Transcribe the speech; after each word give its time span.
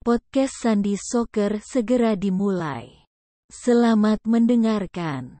Podcast 0.00 0.64
Sandi 0.64 0.96
Soccer 0.96 1.60
segera 1.60 2.16
dimulai. 2.16 3.04
Selamat 3.52 4.24
mendengarkan. 4.24 5.36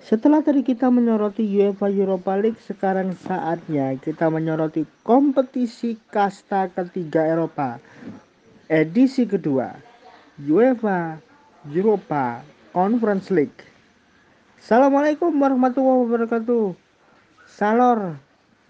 Setelah 0.00 0.40
tadi 0.40 0.64
kita 0.64 0.88
menyoroti 0.88 1.44
UEFA 1.44 1.92
Europa 1.92 2.32
League, 2.40 2.56
sekarang 2.64 3.12
saatnya 3.12 3.92
kita 4.00 4.32
menyoroti 4.32 4.88
kompetisi 5.04 6.00
kasta 6.08 6.72
ketiga 6.72 7.28
Eropa. 7.28 7.76
Edisi 8.72 9.28
kedua, 9.28 9.76
UEFA 10.40 11.20
Europa 11.68 12.40
Conference 12.72 13.28
League. 13.28 13.68
Assalamualaikum 14.64 15.28
warahmatullahi 15.28 16.08
wabarakatuh. 16.08 16.72
Salor, 17.52 18.16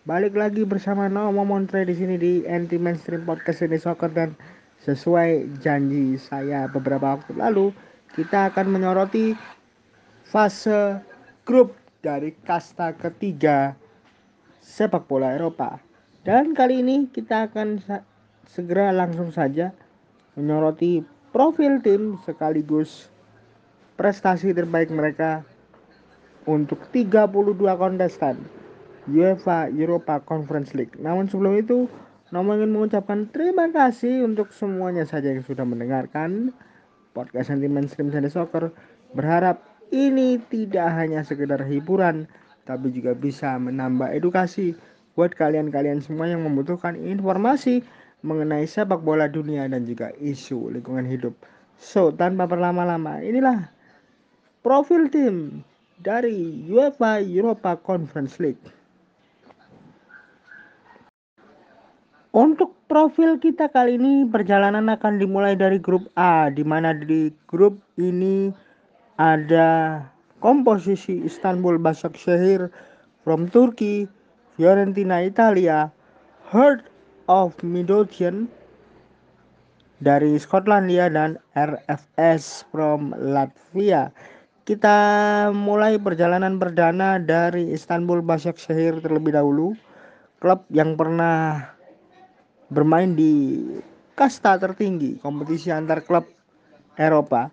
balik 0.02 0.34
lagi 0.34 0.66
bersama 0.66 1.06
Nomo 1.06 1.46
Montre 1.46 1.86
di 1.86 1.94
sini 1.94 2.18
di 2.18 2.42
Anti 2.50 2.82
Mainstream 2.82 3.22
Podcast 3.22 3.62
ini 3.62 3.78
Soccer 3.78 4.10
dan 4.10 4.34
sesuai 4.82 5.62
janji 5.62 6.18
saya 6.18 6.66
beberapa 6.66 7.14
waktu 7.18 7.38
lalu, 7.38 7.70
kita 8.18 8.50
akan 8.50 8.66
menyoroti 8.74 9.38
fase 10.26 10.98
grup 11.46 11.74
dari 12.02 12.34
kasta 12.42 12.92
ketiga 12.98 13.78
sepak 14.58 15.06
bola 15.06 15.38
Eropa. 15.38 15.78
Dan 16.22 16.54
kali 16.54 16.82
ini 16.82 17.10
kita 17.10 17.50
akan 17.50 17.82
segera 18.46 18.94
langsung 18.94 19.30
saja 19.30 19.74
menyoroti 20.34 21.02
profil 21.34 21.82
tim 21.82 22.18
sekaligus 22.22 23.10
prestasi 23.98 24.50
terbaik 24.54 24.90
mereka 24.90 25.46
untuk 26.46 26.78
32 26.90 27.30
kontestan 27.78 28.38
UEFA 29.10 29.70
Europa 29.70 30.22
Conference 30.22 30.74
League. 30.74 30.94
Namun 30.98 31.26
sebelum 31.26 31.58
itu, 31.58 31.90
Nomo 32.32 32.56
ingin 32.56 32.72
mengucapkan 32.72 33.28
terima 33.28 33.68
kasih 33.68 34.24
untuk 34.24 34.56
semuanya 34.56 35.04
saja 35.04 35.28
yang 35.28 35.44
sudah 35.44 35.68
mendengarkan 35.68 36.48
podcast 37.12 37.52
anti 37.52 37.68
mainstream 37.68 38.08
Sunday 38.08 38.32
Soccer. 38.32 38.72
Berharap 39.12 39.60
ini 39.92 40.40
tidak 40.48 40.96
hanya 40.96 41.20
sekedar 41.28 41.60
hiburan, 41.60 42.24
tapi 42.64 42.88
juga 42.88 43.12
bisa 43.12 43.60
menambah 43.60 44.08
edukasi 44.16 44.72
buat 45.12 45.36
kalian-kalian 45.36 46.00
semua 46.00 46.24
yang 46.24 46.40
membutuhkan 46.40 46.96
informasi 46.96 47.84
mengenai 48.24 48.64
sepak 48.64 49.04
bola 49.04 49.28
dunia 49.28 49.68
dan 49.68 49.84
juga 49.84 50.08
isu 50.16 50.72
lingkungan 50.72 51.04
hidup. 51.04 51.36
So, 51.76 52.16
tanpa 52.16 52.48
berlama-lama, 52.48 53.20
inilah 53.20 53.68
profil 54.64 55.12
tim 55.12 55.60
dari 56.00 56.64
UEFA 56.64 57.20
Europa 57.20 57.76
Conference 57.76 58.40
League. 58.40 58.81
Untuk 62.32 62.72
profil 62.88 63.36
kita 63.36 63.68
kali 63.68 64.00
ini 64.00 64.24
perjalanan 64.24 64.88
akan 64.88 65.20
dimulai 65.20 65.52
dari 65.52 65.76
grup 65.76 66.08
A 66.16 66.48
di 66.48 66.64
mana 66.64 66.96
di 66.96 67.28
grup 67.44 67.76
ini 68.00 68.48
ada 69.20 70.00
komposisi 70.40 71.20
Istanbul 71.28 71.76
Başakşehir 71.76 72.72
from 73.20 73.52
Turkey, 73.52 74.08
Fiorentina 74.56 75.20
Italia, 75.20 75.92
Heart 76.48 76.88
of 77.28 77.52
Midlothian 77.60 78.48
dari 80.00 80.40
Skotlandia 80.40 81.12
dan 81.12 81.36
RFS 81.52 82.64
from 82.72 83.12
Latvia. 83.20 84.08
Kita 84.64 84.96
mulai 85.52 86.00
perjalanan 86.00 86.56
perdana 86.56 87.20
dari 87.20 87.76
Istanbul 87.76 88.24
Başakşehir 88.24 89.04
terlebih 89.04 89.36
dahulu. 89.36 89.76
Klub 90.40 90.64
yang 90.72 90.96
pernah 90.96 91.70
bermain 92.72 93.12
di 93.12 93.60
kasta 94.16 94.56
tertinggi 94.56 95.20
kompetisi 95.20 95.68
antar 95.68 96.00
klub 96.00 96.24
Eropa 96.96 97.52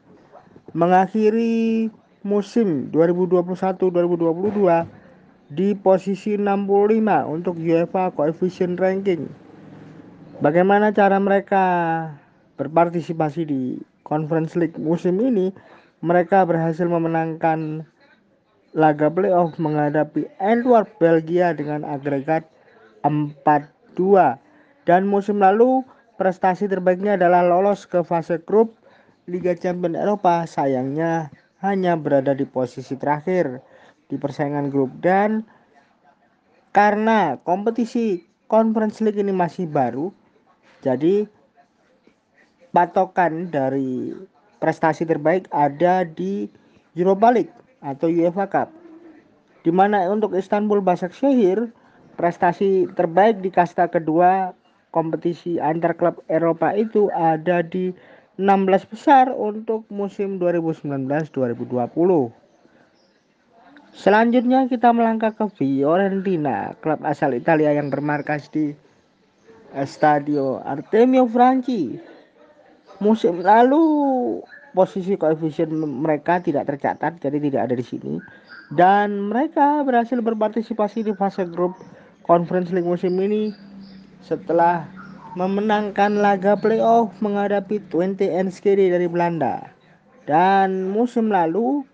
mengakhiri 0.72 1.92
musim 2.23 2.88
2021-2022 2.95 4.88
di 5.49 5.76
posisi 5.76 6.38
65 6.39 7.26
untuk 7.26 7.58
UEFA 7.58 8.14
Coefficient 8.14 8.77
Ranking. 8.80 9.27
Bagaimana 10.39 10.93
cara 10.95 11.20
mereka 11.20 11.66
berpartisipasi 12.55 13.42
di 13.43 13.61
Conference 14.05 14.55
League 14.55 14.77
musim 14.80 15.20
ini? 15.20 15.52
Mereka 15.99 16.48
berhasil 16.48 16.88
memenangkan 16.88 17.83
laga 18.72 19.10
playoff 19.10 19.58
menghadapi 19.60 20.30
Antwerp 20.39 20.95
Belgia 21.02 21.52
dengan 21.58 21.83
agregat 21.83 22.45
4-2 23.04 24.38
dan 24.84 25.08
musim 25.08 25.42
lalu 25.42 25.84
prestasi 26.20 26.67
terbaiknya 26.67 27.16
adalah 27.16 27.44
lolos 27.44 27.88
ke 27.88 28.04
fase 28.04 28.44
grup 28.44 28.76
Liga 29.30 29.56
Champions 29.56 29.95
Eropa. 29.95 30.44
Sayangnya 30.44 31.32
hanya 31.64 31.95
berada 31.95 32.36
di 32.36 32.44
posisi 32.44 32.95
terakhir 33.00 33.64
di 34.10 34.16
persaingan 34.17 34.72
grup 34.73 34.90
dan 35.00 35.45
karena 36.76 37.38
kompetisi 37.42 38.26
Conference 38.50 38.98
League 39.06 39.22
ini 39.22 39.30
masih 39.30 39.70
baru, 39.70 40.10
jadi 40.82 41.30
patokan 42.73 43.50
dari 43.54 44.14
prestasi 44.58 45.06
terbaik 45.06 45.46
ada 45.54 46.02
di 46.02 46.50
Europa 46.98 47.30
League 47.30 47.54
atau 47.86 48.10
UEFA 48.10 48.46
Cup. 48.50 48.70
Di 49.61 49.70
mana 49.70 50.10
untuk 50.10 50.34
Istanbul 50.34 50.82
Başakşehir 50.82 51.70
prestasi 52.17 52.90
terbaik 52.98 53.40
di 53.46 53.54
kasta 53.54 53.86
kedua 53.86 54.58
kompetisi 54.89 55.61
antar 55.61 55.94
klub 55.94 56.22
Eropa 56.26 56.73
itu 56.73 57.14
ada 57.14 57.61
di 57.61 57.94
16 58.39 58.92
besar 58.92 59.30
untuk 59.36 59.83
musim 59.92 60.39
2019-2020. 60.39 62.32
Selanjutnya 63.89 64.70
kita 64.70 64.95
melangkah 64.95 65.36
ke 65.36 65.45
Fiorentina, 65.60 66.78
klub 66.80 67.04
asal 67.04 67.36
Italia 67.36 67.76
yang 67.76 67.92
bermarkas 67.92 68.48
di 68.48 68.72
Stadio 69.76 70.64
Artemio 70.64 71.28
Franchi. 71.28 71.99
Musim 73.04 73.44
lalu 73.44 73.82
posisi 74.72 75.20
koefisien 75.20 75.73
mereka 75.76 76.39
tidak 76.39 76.70
tercatat, 76.70 77.20
jadi 77.20 77.38
tidak 77.44 77.61
ada 77.70 77.76
di 77.76 77.86
sini. 77.86 78.14
Dan 78.70 79.33
mereka 79.33 79.82
berhasil 79.82 80.22
berpartisipasi 80.22 81.04
di 81.10 81.14
fase 81.17 81.44
grup 81.49 81.76
Conference 82.23 82.70
League 82.70 82.86
musim 82.86 83.17
ini 83.17 83.49
setelah 84.23 84.87
memenangkan 85.37 86.19
laga 86.19 86.57
playoff 86.57 87.13
menghadapi 87.21 87.80
Twente 87.87 88.27
Enschede 88.27 88.89
dari 88.89 89.05
Belanda. 89.05 89.71
Dan 90.25 90.89
musim 90.93 91.30
lalu 91.30 91.85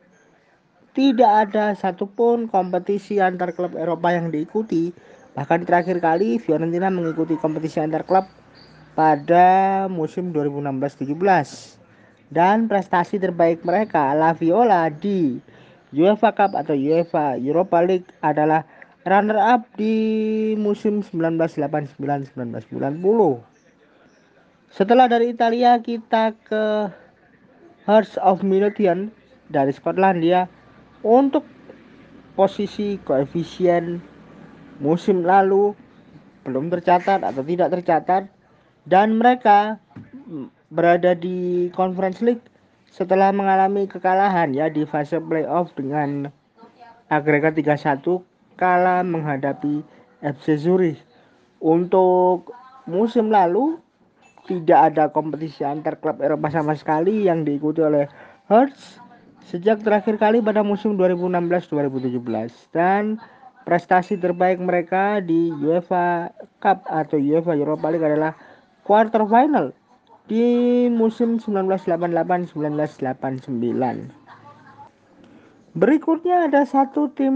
tidak 0.95 1.51
ada 1.51 1.75
satupun 1.75 2.47
kompetisi 2.47 3.19
antar 3.19 3.51
klub 3.51 3.75
Eropa 3.75 4.15
yang 4.15 4.31
diikuti. 4.31 4.95
Bahkan 5.35 5.67
terakhir 5.67 5.99
kali 5.99 6.39
Fiorentina 6.39 6.87
mengikuti 6.87 7.35
kompetisi 7.35 7.83
antar 7.83 8.07
klub 8.07 8.23
pada 8.95 9.85
musim 9.91 10.31
2016-17. 10.31 11.75
Dan 12.31 12.71
prestasi 12.71 13.19
terbaik 13.19 13.61
mereka 13.67 14.15
La 14.15 14.31
Viola 14.31 14.87
di 14.87 15.37
UEFA 15.91 16.31
Cup 16.35 16.51
atau 16.55 16.75
UEFA 16.75 17.39
Europa 17.39 17.79
League 17.83 18.07
adalah 18.23 18.63
runner 19.05 19.37
up 19.37 19.69
di 19.77 20.57
musim 20.57 21.05
1989-1990. 21.05 22.33
Setelah 24.73 25.05
dari 25.07 25.31
Italia 25.31 25.77
kita 25.79 26.33
ke 26.43 26.89
Hearts 27.85 28.17
of 28.17 28.41
Midlothian 28.41 29.13
dari 29.53 29.69
Skotlandia 29.71 30.49
untuk 31.05 31.45
posisi 32.33 32.97
koefisien 33.05 34.01
musim 34.81 35.21
lalu. 35.21 35.77
Belum 36.41 36.69
tercatat 36.73 37.21
atau 37.21 37.45
tidak 37.45 37.71
tercatat. 37.77 38.25
Dan 38.85 39.17
mereka 39.17 39.81
berada 40.69 41.17
di 41.17 41.69
Conference 41.73 42.21
League 42.21 42.45
setelah 42.89 43.33
mengalami 43.33 43.89
kekalahan 43.89 44.53
ya 44.53 44.69
di 44.69 44.85
fase 44.85 45.17
playoff 45.17 45.73
dengan 45.73 46.29
agregat 47.09 47.57
3-1 47.57 48.34
kala 48.55 49.03
menghadapi 49.05 49.83
FC 50.23 50.57
Zurich. 50.59 50.99
Untuk 51.61 52.51
musim 52.89 53.31
lalu 53.31 53.79
tidak 54.45 54.93
ada 54.93 55.09
kompetisi 55.09 55.65
antar 55.65 55.97
klub 55.97 56.21
Eropa 56.21 56.49
sama 56.53 56.77
sekali 56.77 57.25
yang 57.25 57.43
diikuti 57.43 57.81
oleh 57.81 58.05
Hertz 58.45 59.01
sejak 59.45 59.81
terakhir 59.81 60.17
kali 60.17 60.41
pada 60.41 60.65
musim 60.65 60.97
2016-2017 60.97 62.73
dan 62.73 63.17
prestasi 63.65 64.21
terbaik 64.21 64.61
mereka 64.61 65.17
di 65.21 65.49
UEFA 65.49 66.29
Cup 66.61 66.85
atau 66.85 67.17
UEFA 67.17 67.57
Europa 67.57 67.89
League 67.89 68.05
adalah 68.05 68.37
quarter 68.85 69.25
final 69.25 69.73
di 70.29 70.85
musim 70.89 71.37
1988-1989. 71.41 74.09
Berikutnya 75.75 76.47
ada 76.47 76.63
satu 76.63 77.11
tim 77.11 77.35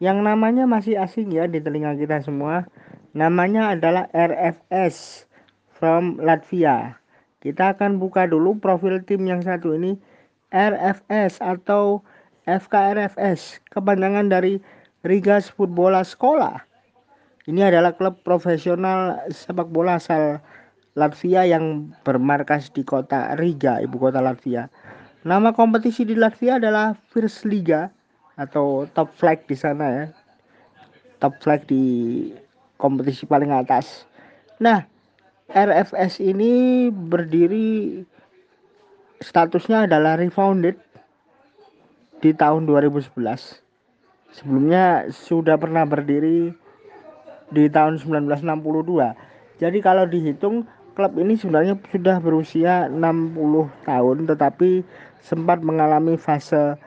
yang 0.00 0.24
namanya 0.24 0.64
masih 0.64 0.96
asing 0.96 1.28
ya 1.28 1.44
di 1.44 1.60
telinga 1.60 1.92
kita 1.94 2.24
semua. 2.24 2.64
Namanya 3.12 3.76
adalah 3.76 4.08
RFS 4.16 5.28
from 5.68 6.16
Latvia. 6.16 6.96
Kita 7.44 7.76
akan 7.76 8.00
buka 8.00 8.24
dulu 8.24 8.56
profil 8.56 9.04
tim 9.04 9.28
yang 9.28 9.44
satu 9.44 9.76
ini 9.76 10.00
RFS 10.50 11.38
atau 11.44 12.00
FKRFS, 12.48 13.60
kepanjangan 13.70 14.32
dari 14.32 14.58
Rigas 15.04 15.52
Futbola 15.52 16.00
Sekolah. 16.00 16.64
Ini 17.48 17.68
adalah 17.72 17.92
klub 17.96 18.20
profesional 18.24 19.20
sepak 19.28 19.68
bola 19.68 20.00
asal 20.00 20.40
Latvia 20.96 21.44
yang 21.44 21.92
bermarkas 22.04 22.72
di 22.72 22.84
kota 22.84 23.36
Riga, 23.36 23.80
ibu 23.80 23.96
kota 24.00 24.20
Latvia. 24.20 24.68
Nama 25.24 25.52
kompetisi 25.52 26.08
di 26.08 26.16
Latvia 26.16 26.56
adalah 26.56 26.96
First 27.12 27.44
Liga 27.44 27.92
atau 28.38 28.86
top 28.92 29.10
flag 29.16 29.42
di 29.46 29.56
sana 29.56 29.86
ya. 29.88 30.06
Top 31.18 31.38
flag 31.42 31.66
di 31.66 31.82
kompetisi 32.80 33.28
paling 33.28 33.52
atas. 33.52 34.08
Nah, 34.60 34.84
RFS 35.50 36.22
ini 36.22 36.86
berdiri 36.88 38.00
statusnya 39.20 39.84
adalah 39.90 40.16
refounded 40.16 40.78
di 42.24 42.32
tahun 42.32 42.64
2011. 42.64 43.12
Sebelumnya 44.30 45.10
sudah 45.10 45.58
pernah 45.58 45.84
berdiri 45.84 46.54
di 47.50 47.64
tahun 47.66 47.98
1962. 47.98 49.60
Jadi 49.60 49.78
kalau 49.82 50.06
dihitung 50.08 50.64
klub 50.94 51.16
ini 51.18 51.36
sebenarnya 51.36 51.76
sudah 51.90 52.16
berusia 52.22 52.86
60 52.88 53.68
tahun 53.88 54.16
tetapi 54.30 54.84
sempat 55.20 55.60
mengalami 55.60 56.16
fase 56.16 56.78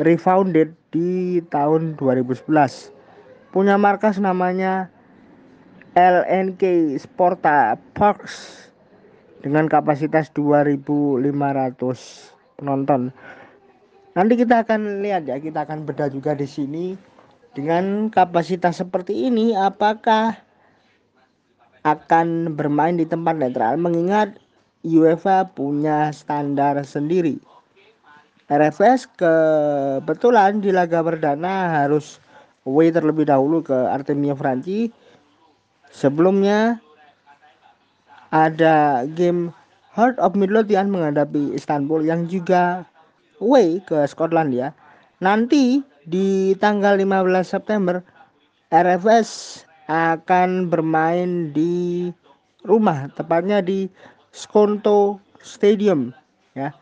refounded 0.00 0.74
di 0.92 1.40
tahun 1.52 1.96
2011. 1.96 2.92
Punya 3.52 3.76
markas 3.80 4.20
namanya 4.20 4.88
LNK 5.96 6.94
Sporta 7.00 7.80
Parks 7.96 8.68
dengan 9.40 9.66
kapasitas 9.66 10.30
2500 10.34 11.24
penonton. 12.60 13.10
Nanti 14.12 14.34
kita 14.34 14.66
akan 14.66 15.00
lihat 15.04 15.30
ya, 15.30 15.38
kita 15.38 15.64
akan 15.64 15.86
bedah 15.86 16.10
juga 16.10 16.34
di 16.34 16.46
sini 16.48 16.98
dengan 17.58 18.06
kapasitas 18.12 18.78
seperti 18.78 19.26
ini, 19.26 19.50
apakah 19.56 20.38
akan 21.82 22.54
bermain 22.54 22.94
di 22.94 23.02
tempat 23.02 23.34
netral? 23.34 23.74
Mengingat 23.80 24.38
UEFA 24.86 25.50
punya 25.50 26.14
standar 26.14 26.78
sendiri. 26.86 27.42
RFS 28.48 29.12
kebetulan 29.20 30.64
di 30.64 30.72
laga 30.72 31.04
perdana 31.04 31.84
harus 31.84 32.16
away 32.64 32.88
terlebih 32.88 33.28
dahulu 33.28 33.60
ke 33.60 33.76
Artemia 33.76 34.32
Franci. 34.32 34.88
Sebelumnya 35.92 36.80
ada 38.32 39.04
game 39.04 39.52
Heart 39.92 40.16
of 40.16 40.32
Midlothian 40.32 40.88
menghadapi 40.88 41.52
Istanbul 41.52 42.08
yang 42.08 42.24
juga 42.24 42.88
away 43.44 43.84
ke 43.84 44.08
Scotland 44.08 44.56
ya. 44.56 44.72
Nanti 45.20 45.84
di 46.08 46.56
tanggal 46.56 46.96
15 46.96 47.44
September 47.44 48.00
RFS 48.72 49.60
akan 49.92 50.72
bermain 50.72 51.52
di 51.52 52.08
rumah 52.64 53.12
tepatnya 53.12 53.60
di 53.60 53.92
Skonto 54.32 55.20
Stadium 55.44 56.16
ya 56.56 56.72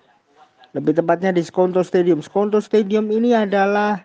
lebih 0.76 0.92
tepatnya 0.92 1.32
di 1.32 1.40
Skonto 1.40 1.80
Stadium 1.80 2.20
Skonto 2.20 2.60
Stadium 2.60 3.08
ini 3.08 3.32
adalah 3.32 4.04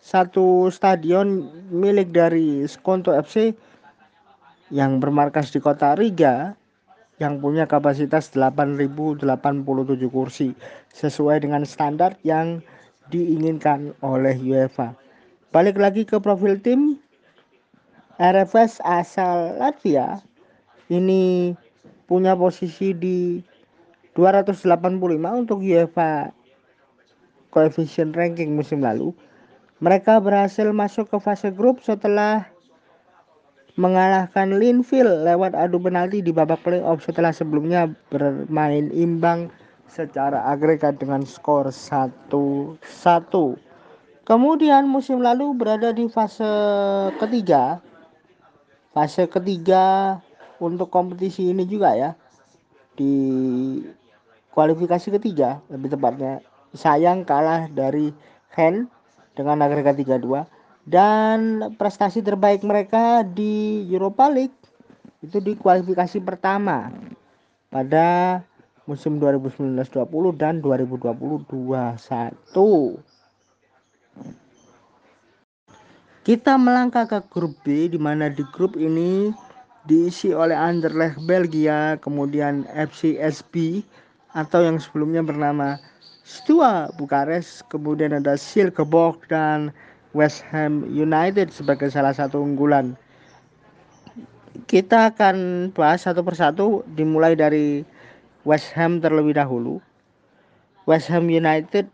satu 0.00 0.72
stadion 0.72 1.52
milik 1.68 2.08
dari 2.08 2.64
Skonto 2.64 3.12
FC 3.12 3.52
yang 4.72 4.96
bermarkas 4.96 5.52
di 5.52 5.60
kota 5.60 5.92
Riga 5.92 6.56
yang 7.20 7.36
punya 7.40 7.68
kapasitas 7.68 8.32
8.087 8.32 9.28
kursi 10.08 10.56
sesuai 10.96 11.44
dengan 11.44 11.68
standar 11.68 12.16
yang 12.24 12.64
diinginkan 13.12 13.92
oleh 14.00 14.36
UEFA. 14.40 14.96
Balik 15.52 15.76
lagi 15.76 16.08
ke 16.08 16.16
profil 16.16 16.56
tim 16.60 16.96
RFS 18.16 18.80
asal 18.88 19.60
Latvia 19.60 20.20
ini 20.88 21.52
punya 22.08 22.32
posisi 22.32 22.96
di 22.96 23.40
285 24.16 24.96
untuk 25.36 25.60
UEFA 25.60 26.32
coefficient 27.52 28.16
ranking 28.16 28.56
musim 28.56 28.80
lalu. 28.80 29.12
Mereka 29.84 30.24
berhasil 30.24 30.72
masuk 30.72 31.12
ke 31.12 31.20
fase 31.20 31.52
grup 31.52 31.84
setelah 31.84 32.48
mengalahkan 33.76 34.56
Linfield 34.56 35.28
lewat 35.28 35.52
adu 35.52 35.76
penalti 35.76 36.24
di 36.24 36.32
babak 36.32 36.64
playoff 36.64 37.04
setelah 37.04 37.28
sebelumnya 37.28 37.92
bermain 38.08 38.88
imbang 38.96 39.52
secara 39.84 40.48
agregat 40.48 40.96
dengan 40.96 41.20
skor 41.28 41.68
1-1. 41.68 42.80
Kemudian 44.26 44.88
musim 44.88 45.20
lalu 45.20 45.52
berada 45.52 45.92
di 45.92 46.08
fase 46.08 46.48
ketiga. 47.20 47.84
Fase 48.96 49.28
ketiga 49.28 50.18
untuk 50.56 50.88
kompetisi 50.88 51.52
ini 51.52 51.68
juga 51.68 51.92
ya. 51.94 52.10
Di 52.96 53.12
kualifikasi 54.56 55.20
ketiga 55.20 55.60
lebih 55.68 55.92
tepatnya. 55.92 56.40
Sayang 56.72 57.28
kalah 57.28 57.68
dari 57.68 58.16
Hen 58.56 58.88
dengan 59.36 59.60
agregat 59.60 60.00
3-2 60.00 60.48
dan 60.88 61.68
prestasi 61.76 62.24
terbaik 62.24 62.64
mereka 62.64 63.20
di 63.20 63.84
Europa 63.92 64.32
League 64.32 64.56
itu 65.20 65.44
di 65.44 65.52
kualifikasi 65.60 66.24
pertama 66.24 66.88
pada 67.68 68.40
musim 68.88 69.20
2019-20 69.20 70.40
dan 70.40 70.64
2020-21. 70.64 73.04
Kita 76.26 76.58
melangkah 76.58 77.06
ke 77.06 77.22
grup 77.30 77.54
B 77.62 77.86
di 77.86 78.00
mana 78.00 78.26
di 78.26 78.42
grup 78.50 78.74
ini 78.74 79.30
diisi 79.86 80.34
oleh 80.34 80.58
Anderlecht 80.58 81.22
Belgia, 81.22 81.94
kemudian 82.02 82.66
FC 82.74 83.14
SB 83.18 83.86
atau 84.36 84.60
yang 84.60 84.76
sebelumnya 84.76 85.24
bernama 85.24 85.80
Stua 86.28 86.92
Bukares, 87.00 87.64
kemudian 87.72 88.12
ada 88.12 88.36
Silkeborg 88.36 89.24
dan 89.32 89.72
West 90.12 90.44
Ham 90.52 90.84
United 90.84 91.48
sebagai 91.48 91.88
salah 91.88 92.12
satu 92.12 92.44
unggulan. 92.44 92.92
Kita 94.68 95.14
akan 95.14 95.68
bahas 95.72 96.04
satu 96.04 96.20
persatu 96.20 96.84
dimulai 96.92 97.32
dari 97.32 97.86
West 98.44 98.76
Ham 98.76 99.00
terlebih 99.00 99.38
dahulu. 99.38 99.80
West 100.84 101.08
Ham 101.08 101.32
United 101.32 101.88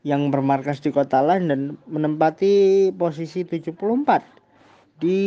yang 0.00 0.32
bermarkas 0.32 0.80
di 0.80 0.88
kota 0.88 1.20
London 1.20 1.76
menempati 1.84 2.88
posisi 2.96 3.44
74 3.44 3.76
di 5.00 5.20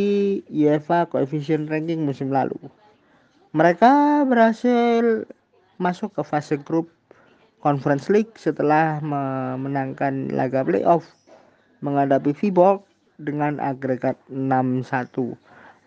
UEFA 0.50 1.06
Coefficient 1.06 1.70
Ranking 1.70 2.02
musim 2.02 2.34
lalu. 2.34 2.58
Mereka 3.54 4.26
berhasil 4.26 5.26
masuk 5.78 6.14
ke 6.14 6.22
fase 6.22 6.58
grup 6.60 6.90
Conference 7.64 8.12
League 8.12 8.36
setelah 8.36 9.00
memenangkan 9.00 10.28
laga 10.36 10.60
playoff 10.60 11.08
menghadapi 11.80 12.36
Viborg 12.36 12.84
dengan 13.16 13.56
agregat 13.56 14.20
6-1. 14.28 15.36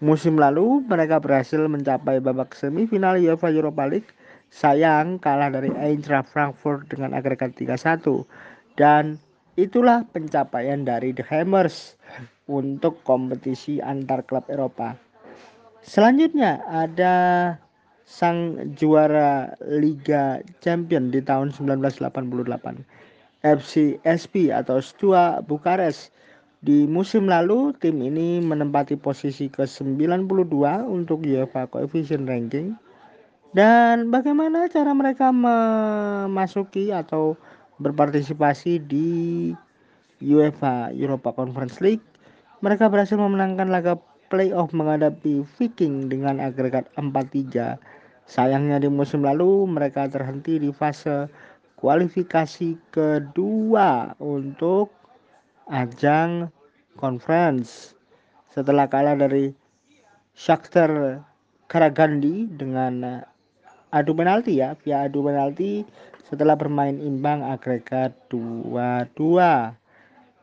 Musim 0.01 0.37
lalu 0.37 0.85
mereka 0.85 1.17
berhasil 1.17 1.61
mencapai 1.65 2.21
babak 2.21 2.53
semifinal 2.53 3.17
UEFA 3.17 3.49
Europa 3.49 3.85
League. 3.89 4.09
Sayang 4.47 5.19
kalah 5.19 5.51
dari 5.51 5.73
Eintracht 5.75 6.31
Frankfurt 6.31 6.89
dengan 6.89 7.13
agregat 7.17 7.53
3-1. 7.57 8.25
Dan 8.77 9.17
itulah 9.57 10.05
pencapaian 10.13 10.85
dari 10.85 11.11
The 11.13 11.25
Hammers 11.25 11.97
untuk 12.47 13.01
kompetisi 13.03 13.81
antar 13.83 14.23
klub 14.23 14.45
Eropa. 14.47 14.95
Selanjutnya 15.83 16.61
ada 16.69 17.15
sang 18.07 18.55
juara 18.79 19.51
Liga 19.67 20.39
Champion 20.63 21.11
di 21.11 21.19
tahun 21.19 21.51
1988 21.51 22.47
FC 23.43 23.99
SP 24.07 24.49
atau 24.49 24.79
Stua 24.79 25.43
Bukares 25.43 26.09
di 26.57 26.89
musim 26.89 27.29
lalu, 27.29 27.69
tim 27.77 28.01
ini 28.01 28.41
menempati 28.41 28.97
posisi 28.97 29.45
ke-92 29.45 30.57
untuk 30.89 31.21
UEFA 31.21 31.69
Coefficient 31.69 32.25
Ranking. 32.25 32.73
Dan 33.53 34.09
bagaimana 34.09 34.65
cara 34.65 34.89
mereka 34.97 35.29
memasuki 35.29 36.89
atau 36.89 37.37
berpartisipasi 37.77 38.81
di 38.89 39.09
UEFA 40.17 40.89
Europa 40.97 41.29
Conference 41.37 41.77
League? 41.77 42.03
Mereka 42.65 42.89
berhasil 42.89 43.21
memenangkan 43.21 43.69
laga 43.69 44.01
playoff 44.33 44.73
menghadapi 44.73 45.45
Viking 45.61 46.09
dengan 46.09 46.41
agregat 46.41 46.89
4-3. 46.97 47.77
Sayangnya 48.27 48.83
di 48.83 48.91
musim 48.91 49.23
lalu 49.23 49.63
mereka 49.71 50.11
terhenti 50.11 50.59
di 50.59 50.75
fase 50.75 51.31
kualifikasi 51.79 52.75
kedua 52.91 54.11
untuk 54.19 54.91
ajang 55.71 56.51
conference 56.99 57.95
setelah 58.51 58.91
kalah 58.91 59.15
dari 59.15 59.55
Shakhtar 60.35 61.23
Karagandi 61.71 62.51
dengan 62.51 63.23
adu 63.95 64.11
penalti 64.11 64.59
ya 64.59 64.75
via 64.83 65.07
adu 65.07 65.23
penalti 65.23 65.87
setelah 66.27 66.59
bermain 66.59 66.99
imbang 66.99 67.39
agregat 67.47 68.11
2-2. 68.27 69.15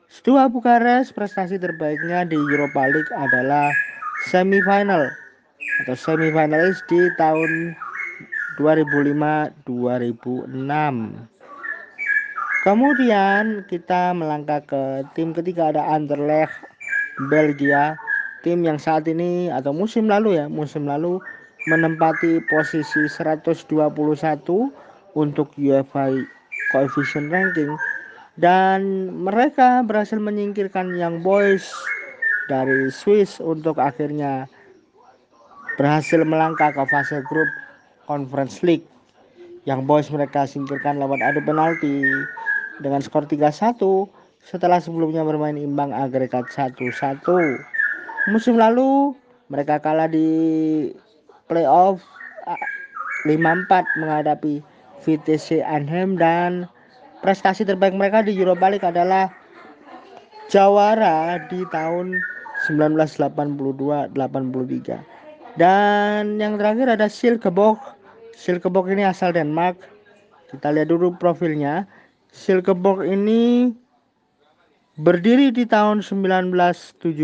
Stua 0.08 0.48
Bukares 0.48 1.12
prestasi 1.12 1.60
terbaiknya 1.60 2.24
di 2.24 2.38
Europa 2.38 2.88
League 2.88 3.12
adalah 3.12 3.68
semifinal 4.30 5.10
atau 5.82 5.96
semifinalis 5.98 6.80
di 6.86 7.10
tahun 7.18 7.74
2005-2006. 8.56 9.66
Kemudian 12.64 13.60
kita 13.68 14.16
melangkah 14.16 14.64
ke 14.64 15.04
tim 15.12 15.36
ketiga 15.36 15.68
ada 15.68 15.84
Anderlecht 15.84 16.56
Belgia, 17.28 17.92
tim 18.40 18.64
yang 18.64 18.80
saat 18.80 19.04
ini 19.04 19.52
atau 19.52 19.76
musim 19.76 20.08
lalu 20.08 20.40
ya, 20.40 20.48
musim 20.48 20.88
lalu 20.88 21.20
menempati 21.68 22.40
posisi 22.48 23.04
121 23.08 23.68
untuk 25.16 25.48
UEFA 25.60 26.12
coefficient 26.72 27.28
ranking 27.28 27.72
dan 28.34 29.12
mereka 29.14 29.84
berhasil 29.86 30.18
menyingkirkan 30.18 30.92
Young 30.98 31.22
Boys 31.22 31.68
dari 32.50 32.90
Swiss 32.90 33.38
untuk 33.38 33.78
akhirnya 33.78 34.50
berhasil 35.76 36.22
melangkah 36.22 36.70
ke 36.70 36.84
fase 36.86 37.18
grup 37.26 37.50
Conference 38.06 38.62
League. 38.62 38.86
Yang 39.64 39.80
Boys 39.88 40.08
mereka 40.12 40.44
singkirkan 40.44 41.00
lewat 41.00 41.24
adu 41.24 41.40
penalti 41.40 42.04
dengan 42.84 43.00
skor 43.00 43.24
3-1 43.24 43.80
setelah 44.44 44.76
sebelumnya 44.76 45.24
bermain 45.24 45.56
imbang 45.56 45.88
agregat 45.96 46.52
1-1. 46.52 47.24
Musim 48.28 48.60
lalu 48.60 49.16
mereka 49.48 49.80
kalah 49.80 50.08
di 50.08 50.92
playoff 51.48 52.04
5-4 53.24 54.04
menghadapi 54.04 54.60
VTC 55.00 55.64
Arnhem 55.64 56.20
dan 56.20 56.68
prestasi 57.24 57.64
terbaik 57.64 57.96
mereka 57.96 58.20
di 58.20 58.36
Europa 58.36 58.68
League 58.68 58.84
adalah 58.84 59.32
jawara 60.52 61.40
di 61.48 61.64
tahun 61.72 62.20
1982-83. 62.68 65.13
Dan 65.54 66.42
yang 66.42 66.58
terakhir 66.58 66.98
ada 66.98 67.06
Silkeborg. 67.06 67.78
Silkeborg 68.34 68.90
ini 68.90 69.06
asal 69.06 69.30
Denmark. 69.30 69.78
Kita 70.50 70.74
lihat 70.74 70.90
dulu 70.90 71.14
profilnya. 71.14 71.86
Silkeborg 72.34 73.06
ini 73.06 73.70
berdiri 74.98 75.54
di 75.54 75.62
tahun 75.62 76.02
1917. 76.02 77.14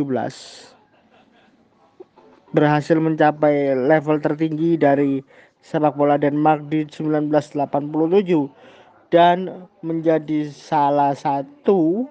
Berhasil 2.50 2.98
mencapai 2.98 3.74
level 3.74 4.22
tertinggi 4.22 4.78
dari 4.78 5.22
sepak 5.62 5.98
bola 5.98 6.14
Denmark 6.14 6.70
di 6.70 6.86
1987 6.86 7.50
dan 9.10 9.66
menjadi 9.82 10.46
salah 10.50 11.18
satu 11.18 12.06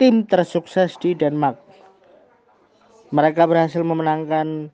tim 0.00 0.24
tersukses 0.24 0.96
di 0.96 1.12
Denmark. 1.12 1.60
Mereka 3.12 3.44
berhasil 3.44 3.84
memenangkan 3.84 4.72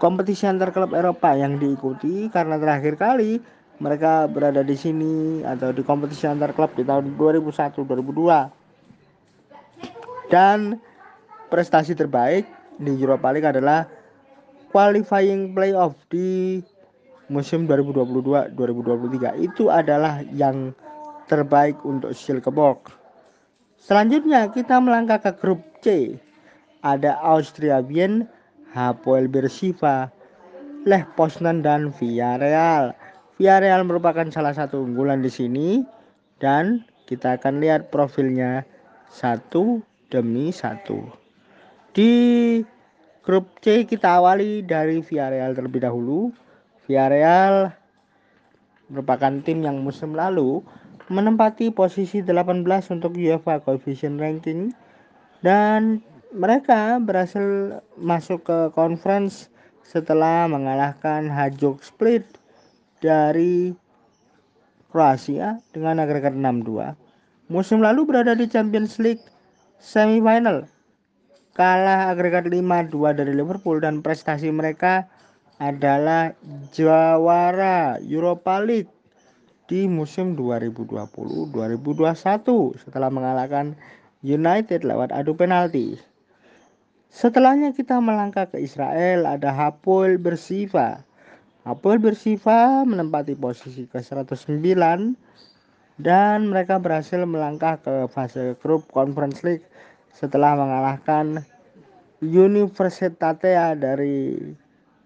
kompetisi 0.01 0.49
antar 0.49 0.73
klub 0.73 0.97
Eropa 0.97 1.37
yang 1.37 1.61
diikuti 1.61 2.33
karena 2.33 2.57
terakhir 2.57 2.97
kali 2.97 3.37
mereka 3.81 4.29
berada 4.29 4.63
di 4.65 4.77
sini 4.77 5.43
atau 5.45 5.73
di 5.73 5.83
kompetisi 5.85 6.27
antar 6.29 6.53
klub 6.57 6.75
di 6.77 6.85
tahun 6.85 7.17
2001-2002. 7.17 8.51
Dan 10.31 10.79
prestasi 11.51 11.95
terbaik 11.99 12.47
di 12.79 12.95
Europa 12.95 13.33
League 13.35 13.51
adalah 13.51 13.83
qualifying 14.71 15.51
playoff 15.51 15.99
di 16.09 16.63
musim 17.27 17.67
2022-2023. 17.67 19.43
Itu 19.43 19.67
adalah 19.69 20.23
yang 20.31 20.71
terbaik 21.27 21.83
untuk 21.83 22.15
Silkeborg. 22.15 23.00
Selanjutnya 23.81 24.53
kita 24.53 24.77
melangkah 24.77 25.17
ke 25.17 25.33
grup 25.41 25.65
C. 25.81 26.13
Ada 26.85 27.17
Austria 27.25 27.81
Wien, 27.81 28.29
Hapoel 28.77 29.25
Beersheba, 29.25 30.13
Lech 30.85 31.09
Poznan 31.17 31.65
dan 31.65 31.89
Villarreal. 31.89 32.93
Villarreal 33.41 33.89
merupakan 33.89 34.29
salah 34.29 34.53
satu 34.53 34.85
unggulan 34.85 35.25
di 35.25 35.33
sini 35.33 35.69
dan 36.45 36.85
kita 37.09 37.41
akan 37.41 37.65
lihat 37.65 37.89
profilnya 37.89 38.69
satu 39.09 39.81
demi 40.13 40.53
satu. 40.53 41.01
Di 41.97 42.13
grup 43.25 43.49
C 43.65 43.89
kita 43.89 44.21
awali 44.21 44.61
dari 44.61 45.01
Villarreal 45.01 45.57
terlebih 45.57 45.89
dahulu. 45.89 46.29
Villarreal 46.85 47.73
merupakan 48.93 49.41
tim 49.41 49.65
yang 49.65 49.81
musim 49.81 50.13
lalu 50.13 50.61
menempati 51.11 51.75
posisi 51.75 52.23
18 52.23 52.63
untuk 52.95 53.19
UEFA 53.19 53.59
Coefficient 53.67 54.23
Ranking 54.23 54.71
dan 55.43 55.99
mereka 56.31 57.03
berhasil 57.03 57.83
masuk 57.99 58.47
ke 58.47 58.59
conference 58.79 59.51
setelah 59.83 60.47
mengalahkan 60.47 61.27
Hajduk 61.27 61.83
Split 61.83 62.23
dari 63.03 63.75
Kroasia 64.95 65.59
dengan 65.75 65.99
agregat 65.99 66.39
6-2. 66.39 66.95
Musim 67.51 67.83
lalu 67.83 68.07
berada 68.07 68.39
di 68.39 68.47
Champions 68.47 69.03
League 69.03 69.23
semifinal. 69.83 70.71
Kalah 71.59 72.15
agregat 72.15 72.47
5-2 72.47 73.19
dari 73.19 73.35
Liverpool 73.35 73.83
dan 73.83 73.99
prestasi 73.99 74.55
mereka 74.55 75.11
adalah 75.59 76.31
juara 76.71 77.99
Europa 77.99 78.63
League 78.63 79.00
di 79.71 79.87
musim 79.87 80.35
2020-2021 80.35 81.55
setelah 82.83 83.07
mengalahkan 83.07 83.79
United 84.27 84.83
lewat 84.83 85.15
adu 85.15 85.39
penalti. 85.39 85.95
Setelahnya 87.11 87.71
kita 87.71 88.03
melangkah 88.03 88.51
ke 88.51 88.59
Israel 88.59 89.31
ada 89.31 89.55
Hapoel 89.55 90.19
Bersiva. 90.19 91.07
Hapoel 91.63 92.03
Bersiva 92.03 92.83
menempati 92.83 93.39
posisi 93.39 93.87
ke-109 93.87 94.59
dan 96.03 96.51
mereka 96.51 96.83
berhasil 96.83 97.23
melangkah 97.23 97.79
ke 97.79 98.11
fase 98.11 98.59
grup 98.59 98.91
Conference 98.91 99.47
League 99.47 99.63
setelah 100.11 100.59
mengalahkan 100.59 101.47
Universitatea 102.19 103.79
dari 103.79 104.51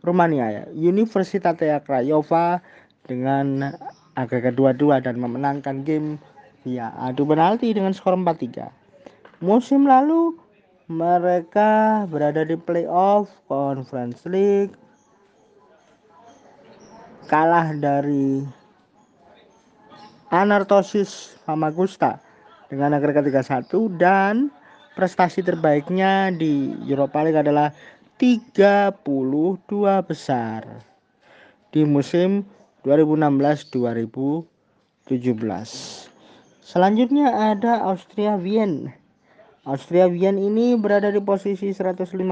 Rumania 0.01 0.47
ya. 0.51 0.65
Universitatea 0.73 1.85
Craiova 1.85 2.61
dengan 3.05 3.73
agregat 4.15 4.55
2-2 4.55 5.05
dan 5.05 5.19
memenangkan 5.19 5.83
game 5.83 6.19
via 6.63 6.95
adu 6.97 7.29
penalti 7.29 7.75
dengan 7.75 7.93
skor 7.93 8.17
4-3. 8.17 8.71
Musim 9.45 9.85
lalu 9.85 10.39
mereka 10.89 12.05
berada 12.09 12.45
di 12.47 12.57
playoff 12.57 13.29
Conference 13.51 14.25
League 14.29 14.73
kalah 17.29 17.73
dari 17.73 18.45
Anartosis 20.29 21.37
Famagusta 21.45 22.21
dengan 22.69 22.97
agregat 22.97 23.25
3-1 23.25 23.97
dan 23.97 24.53
prestasi 24.95 25.43
terbaiknya 25.43 26.31
di 26.35 26.75
Europa 26.87 27.25
League 27.25 27.41
adalah 27.41 27.73
32 28.21 28.95
besar 30.07 30.63
di 31.75 31.83
musim 31.83 32.47
2016-2017. 32.85 34.45
Selanjutnya 36.61 37.33
ada 37.53 37.81
Austria 37.89 38.37
Wien. 38.37 38.93
Austria 39.65 40.05
Wien 40.05 40.37
ini 40.37 40.77
berada 40.77 41.09
di 41.09 41.25
posisi 41.25 41.73
152 41.73 42.29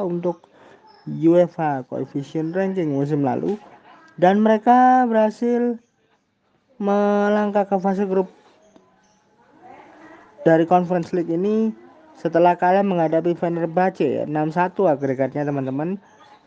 untuk 0.00 0.48
UEFA 1.04 1.84
Coefficient 1.84 2.56
Ranking 2.56 2.96
musim 2.96 3.24
lalu 3.24 3.60
dan 4.16 4.40
mereka 4.40 5.04
berhasil 5.04 5.76
melangkah 6.80 7.68
ke 7.68 7.76
fase 7.76 8.08
grup 8.08 8.32
dari 10.48 10.64
Conference 10.64 11.12
League 11.12 11.28
ini 11.28 11.76
setelah 12.16 12.56
kalah 12.56 12.84
menghadapi 12.84 13.36
Fenerbahce 13.36 14.24
6-1 14.24 14.76
agregatnya 14.88 15.44
teman-teman. 15.44 16.00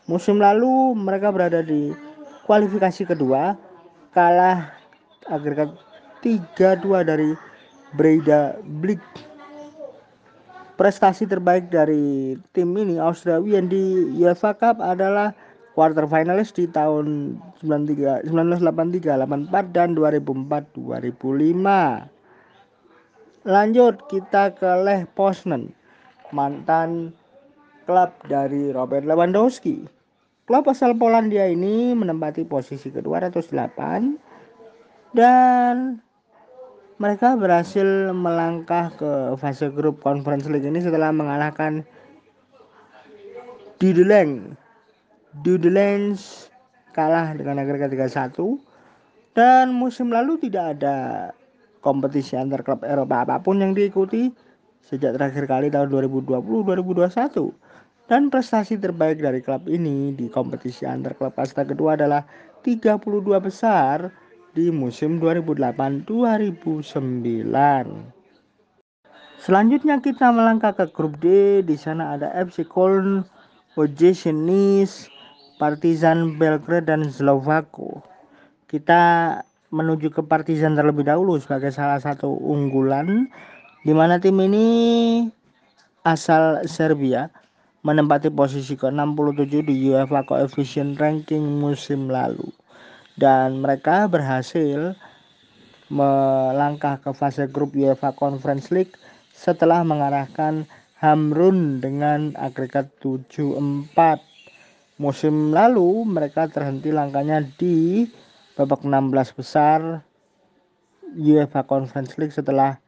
Musim 0.10 0.42
lalu 0.42 0.98
mereka 0.98 1.30
berada 1.30 1.62
di 1.62 1.94
kualifikasi 2.44 3.08
kedua 3.08 3.56
kalah 4.12 4.76
agregat 5.32 5.72
3-2 6.24 7.04
dari 7.04 7.36
Breda 7.96 8.56
Blik. 8.82 9.02
Prestasi 10.74 11.30
terbaik 11.30 11.70
dari 11.70 12.34
tim 12.52 12.74
ini 12.74 12.98
Austria 12.98 13.38
Wien 13.38 13.70
di 13.70 14.10
UEFA 14.18 14.58
Cup 14.58 14.82
adalah 14.82 15.32
quarter 15.78 16.10
finalis 16.10 16.50
di 16.50 16.66
tahun 16.66 17.38
93, 17.62 18.26
1983, 18.26 19.22
84 19.22 19.70
dan 19.70 19.94
2004 19.94 20.74
2005. 20.74 22.10
Lanjut 23.44 23.96
kita 24.10 24.56
ke 24.56 24.72
Lech 24.82 25.06
Poznan, 25.14 25.70
mantan 26.34 27.14
klub 27.86 28.10
dari 28.26 28.74
Robert 28.74 29.06
Lewandowski. 29.06 30.03
Klub 30.44 30.68
asal 30.68 31.00
Polandia 31.00 31.48
ini 31.48 31.96
menempati 31.96 32.44
posisi 32.44 32.92
ke-208 32.92 33.80
dan 35.16 36.04
mereka 37.00 37.40
berhasil 37.40 38.12
melangkah 38.12 38.92
ke 38.92 39.40
fase 39.40 39.72
grup 39.72 40.04
Conference 40.04 40.44
League 40.52 40.68
ini 40.68 40.84
setelah 40.84 41.16
mengalahkan 41.16 41.88
Dudelange. 43.80 44.60
Dudelange 45.48 46.52
kalah 46.92 47.32
dengan 47.40 47.64
agregat 47.64 47.96
3-1 47.96 48.36
dan 49.40 49.72
musim 49.72 50.12
lalu 50.12 50.44
tidak 50.44 50.76
ada 50.76 51.32
kompetisi 51.80 52.36
antar 52.36 52.68
klub 52.68 52.84
Eropa 52.84 53.24
apa 53.24 53.40
pun 53.40 53.64
yang 53.64 53.72
diikuti 53.72 54.28
sejak 54.84 55.16
terakhir 55.16 55.48
kali 55.48 55.72
tahun 55.72 55.88
2020-2021. 55.88 57.63
Dan 58.14 58.30
prestasi 58.30 58.78
terbaik 58.78 59.26
dari 59.26 59.42
klub 59.42 59.66
ini 59.66 60.14
di 60.14 60.30
kompetisi 60.30 60.86
antar 60.86 61.18
klub 61.18 61.34
kasta 61.34 61.66
kedua 61.66 61.98
adalah 61.98 62.22
32 62.62 63.02
besar 63.42 64.14
di 64.54 64.70
musim 64.70 65.18
2008-2009. 65.18 66.14
Selanjutnya 69.42 69.98
kita 69.98 70.30
melangkah 70.30 70.78
ke 70.78 70.94
grup 70.94 71.18
D. 71.26 71.66
Di 71.66 71.74
sana 71.74 72.14
ada 72.14 72.30
FC 72.38 72.70
Köln, 72.70 73.26
Nice, 73.82 75.10
Partizan 75.58 76.38
Belgrade 76.38 76.94
dan 76.94 77.10
Slovako. 77.10 78.06
Kita 78.70 79.42
menuju 79.74 80.14
ke 80.14 80.22
Partizan 80.22 80.78
terlebih 80.78 81.10
dahulu 81.10 81.42
sebagai 81.42 81.74
salah 81.74 81.98
satu 81.98 82.30
unggulan 82.30 83.26
di 83.82 83.90
mana 83.90 84.22
tim 84.22 84.38
ini 84.38 84.70
asal 86.06 86.62
Serbia 86.70 87.42
menempati 87.84 88.32
posisi 88.32 88.80
ke-67 88.80 89.68
di 89.68 89.92
UEFA 89.92 90.24
Coefficient 90.24 90.96
Ranking 90.96 91.44
musim 91.60 92.08
lalu 92.08 92.48
dan 93.20 93.60
mereka 93.60 94.08
berhasil 94.10 94.96
melangkah 95.92 96.98
ke 96.98 97.12
fase 97.14 97.46
grup 97.46 97.76
UEFA 97.78 98.16
Conference 98.16 98.72
League 98.74 98.96
setelah 99.36 99.84
mengarahkan 99.84 100.66
Hamrun 101.04 101.84
dengan 101.84 102.32
agregat 102.40 102.88
7-4. 103.04 103.92
Musim 105.04 105.52
lalu 105.52 106.08
mereka 106.08 106.48
terhenti 106.48 106.96
langkahnya 106.96 107.44
di 107.60 108.08
babak 108.56 108.88
16 108.88 109.12
besar 109.36 110.08
UEFA 111.20 111.68
Conference 111.68 112.16
League 112.16 112.32
setelah 112.32 112.80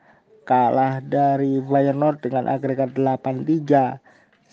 kalah 0.48 1.04
dari 1.04 1.60
Feyenoord 1.60 2.24
dengan 2.24 2.48
agregat 2.48 2.96
8-3. 2.96 4.00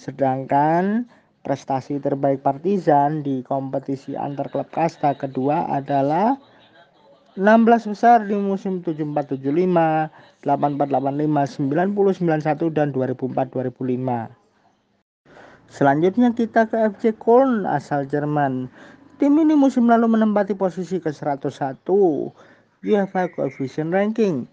Sedangkan 0.02 1.06
prestasi 1.46 2.02
terbaik 2.02 2.42
Partizan 2.42 3.22
di 3.22 3.46
kompetisi 3.46 4.18
antar 4.18 4.50
klub 4.50 4.66
kasta 4.74 5.14
kedua 5.14 5.70
adalah 5.70 6.34
16 7.38 7.94
besar 7.94 8.26
di 8.26 8.34
musim 8.34 8.82
74-75, 8.82 10.42
84-85, 10.42 12.18
90-91 12.18 12.74
dan 12.74 12.90
2004-2005. 12.90 15.70
Selanjutnya 15.70 16.34
kita 16.34 16.66
ke 16.66 16.76
FC 16.92 17.14
Köln 17.14 17.62
asal 17.64 18.04
Jerman. 18.10 18.66
Tim 19.22 19.38
ini 19.38 19.54
musim 19.54 19.86
lalu 19.86 20.18
menempati 20.18 20.58
posisi 20.58 20.98
ke-101 20.98 21.78
UEFA 22.82 23.30
Coefficient 23.30 23.94
Ranking 23.94 24.50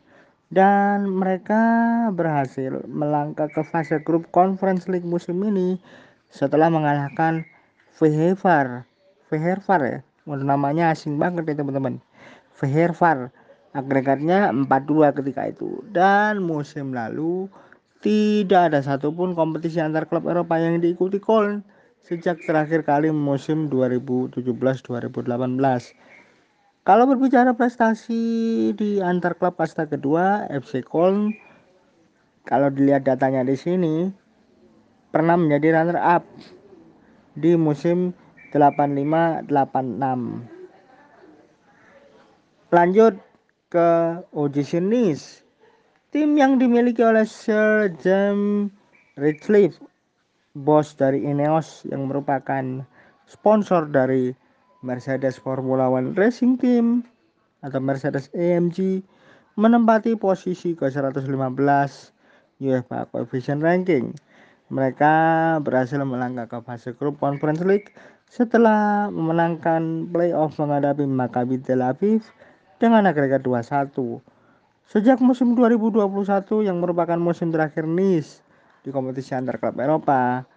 dan 0.50 1.06
mereka 1.06 1.62
berhasil 2.10 2.82
melangkah 2.90 3.50
ke 3.50 3.62
fase 3.62 4.02
grup 4.02 4.26
Conference 4.34 4.90
League 4.90 5.06
musim 5.06 5.38
ini 5.46 5.78
setelah 6.34 6.74
mengalahkan 6.74 7.46
Vehervar. 7.98 8.86
Vehervar 9.30 9.82
ya, 9.86 10.00
namanya 10.26 10.94
asing 10.94 11.22
banget 11.22 11.54
ya 11.54 11.62
teman-teman. 11.62 12.02
Vehervar 12.58 13.30
agregatnya 13.78 14.50
4-2 14.50 15.14
ketika 15.22 15.54
itu 15.54 15.86
dan 15.94 16.42
musim 16.42 16.90
lalu 16.90 17.46
tidak 18.02 18.74
ada 18.74 18.82
satupun 18.82 19.38
kompetisi 19.38 19.78
antar 19.78 20.10
klub 20.10 20.26
Eropa 20.26 20.58
yang 20.58 20.82
diikuti 20.82 21.22
Köln 21.22 21.62
sejak 22.02 22.42
terakhir 22.48 22.88
kali 22.88 23.14
musim 23.14 23.70
2017-2018. 23.70 26.09
Kalau 26.88 27.06
berbicara 27.06 27.52
prestasi 27.54 28.24
di 28.74 29.04
antar 29.04 29.36
klub 29.36 29.60
kasta 29.60 29.84
kedua, 29.86 30.48
FC 30.48 30.80
Köln 30.84 31.36
kalau 32.48 32.72
dilihat 32.72 33.04
datanya 33.06 33.44
di 33.44 33.54
sini 33.60 34.10
pernah 35.12 35.36
menjadi 35.36 35.76
runner 35.76 36.00
up 36.00 36.24
di 37.36 37.54
musim 37.60 38.15
85-86. 38.56 39.50
Lanjut 42.70 43.13
ke 43.70 43.89
OGC 44.34 44.82
Nice. 44.82 45.44
Tim 46.10 46.34
yang 46.39 46.58
dimiliki 46.58 47.06
oleh 47.06 47.28
Sir 47.28 47.94
James 48.02 48.74
Ratcliffe 49.13 49.78
bos 50.58 50.98
dari 50.98 51.22
Ineos 51.22 51.86
yang 51.86 52.10
merupakan 52.10 52.82
sponsor 53.30 53.86
dari 53.94 54.34
Mercedes 54.80 55.36
Formula 55.36 55.92
One 55.92 56.15
Racing 56.15 56.56
Team 56.56 57.04
atau 57.60 57.84
Mercedes 57.84 58.32
AMG 58.32 59.04
menempati 59.60 60.15
posisi 60.15 60.72
ke-115 60.72 61.28
UEFA 62.63 63.12
Coefficient 63.12 63.60
Ranking. 63.60 64.15
Mereka 64.72 65.13
berhasil 65.68 66.00
melangkah 66.00 66.48
ke 66.48 66.58
fase 66.63 66.96
grup 66.96 67.20
Conference 67.20 67.60
League 67.68 67.92
setelah 68.32 69.12
memenangkan 69.12 70.08
playoff 70.15 70.56
menghadapi 70.56 71.04
Maccabi 71.04 71.60
Tel 71.60 71.84
Aviv 71.84 72.24
dengan 72.80 73.04
agregat 73.10 73.44
2-1. 73.44 73.92
Sejak 74.88 75.20
musim 75.20 75.60
2021 75.60 76.08
yang 76.63 76.80
merupakan 76.80 77.20
musim 77.20 77.52
terakhir 77.52 77.84
Nice 77.84 78.39
di 78.88 78.96
kompetisi 78.96 79.36
antar 79.36 79.60
klub 79.60 79.76
Eropa. 79.76 80.48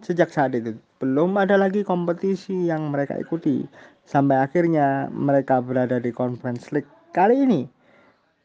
Sejak 0.00 0.32
saat 0.32 0.56
itu 0.56 0.80
belum 0.96 1.36
ada 1.36 1.60
lagi 1.60 1.84
kompetisi 1.84 2.72
yang 2.72 2.88
mereka 2.88 3.20
ikuti 3.20 3.68
sampai 4.08 4.40
akhirnya 4.40 5.12
mereka 5.12 5.60
berada 5.60 6.00
di 6.00 6.08
Conference 6.08 6.72
League 6.72 6.88
kali 7.12 7.44
ini. 7.44 7.68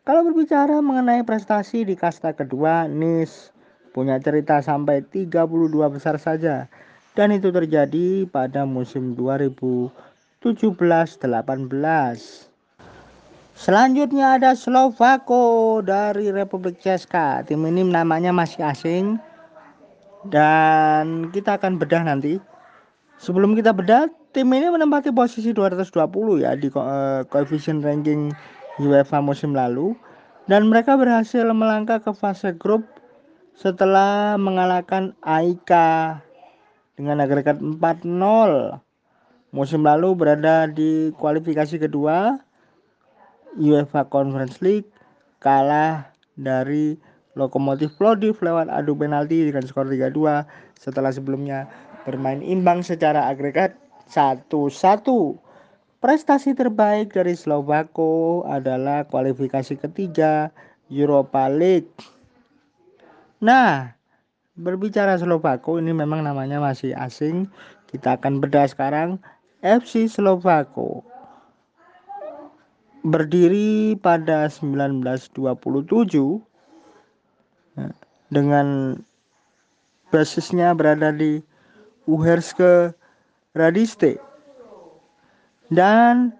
Kalau 0.03 0.25
berbicara 0.27 0.81
mengenai 0.81 1.21
prestasi 1.23 1.85
di 1.85 1.93
kasta 1.95 2.33
kedua, 2.33 2.89
Nice 2.89 3.53
punya 3.95 4.17
cerita 4.19 4.59
sampai 4.59 5.05
32 5.05 5.47
besar 5.93 6.17
saja 6.19 6.67
dan 7.15 7.31
itu 7.31 7.51
terjadi 7.51 8.27
pada 8.27 8.67
musim 8.67 9.15
2017-18. 9.15 10.43
Selanjutnya 13.51 14.41
ada 14.41 14.57
Slovako 14.57 15.79
dari 15.85 16.33
Republik 16.33 16.81
Ceska. 16.81 17.45
Tim 17.45 17.61
ini 17.69 17.85
namanya 17.85 18.33
masih 18.33 18.65
asing 18.65 19.21
dan 20.29 21.33
kita 21.33 21.57
akan 21.57 21.81
bedah 21.81 22.05
nanti. 22.05 22.37
Sebelum 23.21 23.53
kita 23.53 23.73
bedah, 23.73 24.09
tim 24.33 24.49
ini 24.53 24.69
menempati 24.69 25.13
posisi 25.13 25.53
220 25.53 26.41
ya 26.41 26.57
di 26.57 26.69
uh, 26.73 27.21
coefficient 27.29 27.85
ranking 27.85 28.33
UEFA 28.81 29.21
musim 29.21 29.53
lalu 29.53 29.93
dan 30.49 30.65
mereka 30.65 30.97
berhasil 30.97 31.45
melangkah 31.53 32.01
ke 32.01 32.09
fase 32.17 32.49
grup 32.57 32.81
setelah 33.53 34.41
mengalahkan 34.41 35.13
AIK 35.21 35.71
dengan 36.97 37.21
agregat 37.21 37.61
4-0. 37.61 38.81
Musim 39.51 39.83
lalu 39.83 40.15
berada 40.15 40.65
di 40.65 41.11
kualifikasi 41.19 41.75
kedua 41.77 42.39
UEFA 43.59 44.07
Conference 44.07 44.63
League 44.63 44.87
kalah 45.43 46.07
dari 46.39 46.95
Lokomotif 47.39 47.95
Plovdiv 47.95 48.43
lewat 48.43 48.67
adu 48.67 48.91
penalti 48.95 49.47
dengan 49.47 49.63
skor 49.63 49.87
3-2 49.87 50.43
setelah 50.75 51.11
sebelumnya 51.15 51.71
bermain 52.03 52.43
imbang 52.43 52.83
secara 52.83 53.31
agregat 53.31 53.77
1-1. 54.11 54.51
Prestasi 56.01 56.57
terbaik 56.57 57.13
dari 57.13 57.37
Slovako 57.37 58.43
adalah 58.49 59.05
kualifikasi 59.05 59.77
ketiga 59.77 60.49
Europa 60.89 61.47
League. 61.47 61.93
Nah, 63.39 63.93
berbicara 64.57 65.15
Slovako 65.15 65.79
ini 65.79 65.93
memang 65.93 66.25
namanya 66.25 66.59
masih 66.59 66.91
asing. 66.97 67.47
Kita 67.87 68.19
akan 68.19 68.41
bedah 68.43 68.67
sekarang 68.67 69.21
FC 69.61 70.09
Slovako 70.09 71.05
berdiri 73.01 73.97
pada 73.97 74.45
1927 74.45 75.33
ya, 76.13 76.50
dengan 78.31 78.97
basisnya 80.11 80.75
berada 80.75 81.11
di 81.11 81.39
Uherske 82.07 82.91
Radiste. 83.55 84.19
Dan 85.71 86.35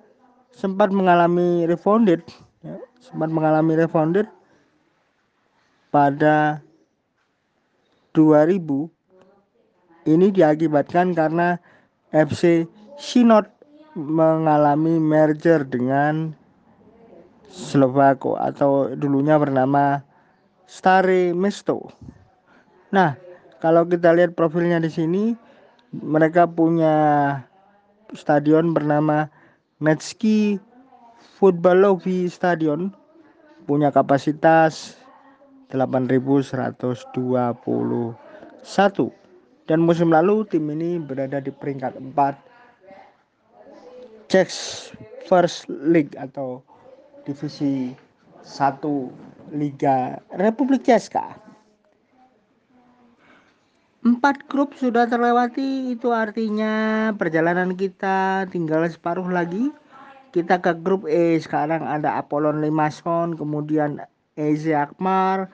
sempat 0.52 0.92
mengalami 0.92 1.64
refounded 1.64 2.20
ya, 2.60 2.76
sempat 3.00 3.32
mengalami 3.32 3.80
refounded 3.80 4.28
pada 5.88 6.60
2000 8.12 8.92
ini 10.12 10.28
diakibatkan 10.36 11.16
karena 11.16 11.56
FC 12.12 12.68
Synod 13.00 13.48
mengalami 13.96 15.00
merger 15.00 15.64
dengan 15.64 16.36
Slovako 17.52 18.40
atau 18.40 18.96
dulunya 18.96 19.36
bernama 19.36 20.04
Stare 20.72 21.36
Mesto. 21.36 21.92
Nah, 22.96 23.20
kalau 23.60 23.84
kita 23.84 24.16
lihat 24.16 24.40
profilnya 24.40 24.80
di 24.80 24.88
sini, 24.88 25.36
mereka 25.92 26.48
punya 26.48 26.96
stadion 28.16 28.72
bernama 28.72 29.28
Metski 29.84 30.64
Futbalovi 31.36 32.32
Stadion. 32.32 32.96
Punya 33.68 33.92
kapasitas 33.92 34.96
8.121 35.76 37.52
dan 39.68 39.80
musim 39.80 40.08
lalu 40.12 40.44
tim 40.48 40.72
ini 40.72 41.00
berada 41.00 41.40
di 41.44 41.52
peringkat 41.52 42.00
4 42.00 42.36
Czech 44.32 44.52
First 45.28 45.68
League 45.68 46.16
atau 46.16 46.64
divisi 47.28 47.92
1 48.44 49.31
Liga 49.52 50.18
Republik 50.40 50.88
Ceska. 50.88 51.36
Empat 54.02 54.50
grup 54.50 54.74
sudah 54.74 55.06
terlewati, 55.06 55.94
itu 55.94 56.10
artinya 56.10 57.14
perjalanan 57.14 57.78
kita 57.78 58.50
tinggal 58.50 58.82
separuh 58.90 59.30
lagi. 59.30 59.70
Kita 60.34 60.58
ke 60.58 60.74
grup 60.82 61.06
E, 61.06 61.38
sekarang 61.38 61.86
ada 61.86 62.18
Apollon 62.18 62.66
Limassol, 62.66 63.38
kemudian 63.38 64.02
EZ 64.40 64.74
Akmar, 64.74 65.52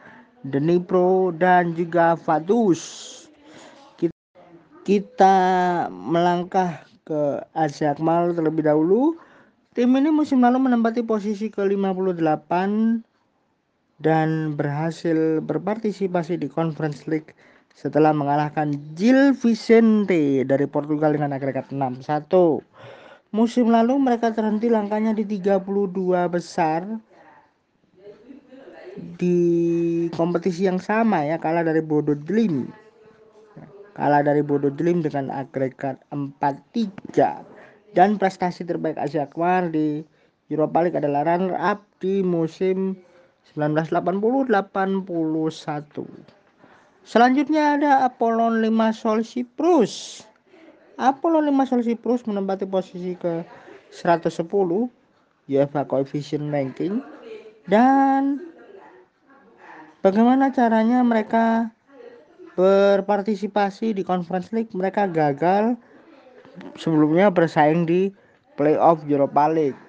Dnipro, 0.47 1.35
dan 1.35 1.75
juga 1.75 2.15
Vaduz. 2.15 2.79
Kita, 3.99 4.15
kita 4.87 5.35
melangkah 5.91 6.87
ke 7.03 7.43
Asia 7.51 7.95
Akmal 7.95 8.31
terlebih 8.31 8.63
dahulu. 8.63 9.15
Tim 9.71 9.91
ini 9.95 10.07
musim 10.07 10.43
lalu 10.43 10.67
menempati 10.67 11.03
posisi 11.03 11.47
ke-58 11.47 12.51
dan 13.97 14.53
berhasil 14.53 15.41
berpartisipasi 15.41 16.37
di 16.37 16.47
Conference 16.49 17.09
League 17.09 17.33
setelah 17.73 18.13
mengalahkan 18.13 18.73
Gil 18.97 19.33
Vicente 19.37 20.41
dari 20.45 20.65
Portugal 20.65 21.13
dengan 21.13 21.33
agregat 21.33 21.69
6-1. 21.69 22.29
Musim 23.33 23.69
lalu 23.69 24.01
mereka 24.01 24.33
terhenti 24.33 24.69
langkahnya 24.69 25.13
di 25.13 25.25
32 25.25 25.61
besar 26.29 26.85
di 28.97 29.39
kompetisi 30.17 30.65
yang 30.65 30.81
sama 30.81 31.21
ya 31.25 31.37
kalah 31.37 31.61
dari 31.61 31.85
Bodo 31.85 32.17
Glimt 32.17 32.73
kalah 33.93 34.21
dari 34.25 34.41
Bodo 34.41 34.73
Glimt 34.73 35.05
dengan 35.05 35.33
agregat 35.33 36.01
4-3 36.09 37.93
dan 37.93 38.17
prestasi 38.17 38.65
terbaik 38.65 38.97
Asia 38.97 39.25
Akbar 39.25 39.69
di 39.69 40.01
Europa 40.49 40.85
League 40.85 40.97
adalah 40.97 41.25
runner 41.25 41.57
up 41.57 41.81
di 42.01 42.21
musim 42.21 42.97
1980-81. 43.55 45.07
Selanjutnya 47.07 47.79
ada 47.79 48.03
Apollon 48.03 48.59
Limassol 48.59 49.23
Siprus. 49.23 50.25
Apollon 50.99 51.47
Limassol 51.47 51.85
Siprus 51.85 52.27
menempati 52.27 52.67
posisi 52.67 53.15
ke 53.15 53.47
110 53.95 54.43
UEFA 55.47 55.87
Coefficient 55.87 56.51
Ranking 56.51 56.99
dan 57.71 58.43
bagaimana 60.03 60.51
caranya 60.51 60.99
mereka 60.99 61.71
berpartisipasi 62.59 63.95
di 63.95 64.03
Conference 64.03 64.51
League 64.51 64.73
mereka 64.75 65.07
gagal 65.07 65.79
sebelumnya 66.75 67.31
bersaing 67.31 67.87
di 67.87 68.11
playoff 68.59 68.99
Europa 69.07 69.47
League 69.47 69.79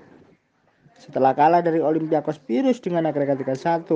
setelah 0.98 1.32
kalah 1.32 1.62
dari 1.62 1.78
Olympiakos 1.78 2.42
Pirus 2.42 2.82
dengan 2.82 3.06
agregat 3.06 3.38
3-1 3.40 3.86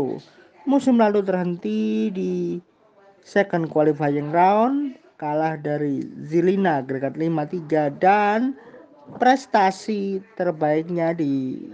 musim 0.65 0.97
lalu 0.97 1.21
terhenti 1.27 2.09
di 2.15 2.33
second 3.27 3.69
qualifying 3.69 4.31
round 4.31 4.97
kalah 5.19 5.59
dari 5.59 6.03
Zilina 6.27 6.83
agregat 6.83 7.15
5-3 7.15 8.03
dan 8.03 8.55
prestasi 9.19 10.23
terbaiknya 10.39 11.15
di 11.15 11.67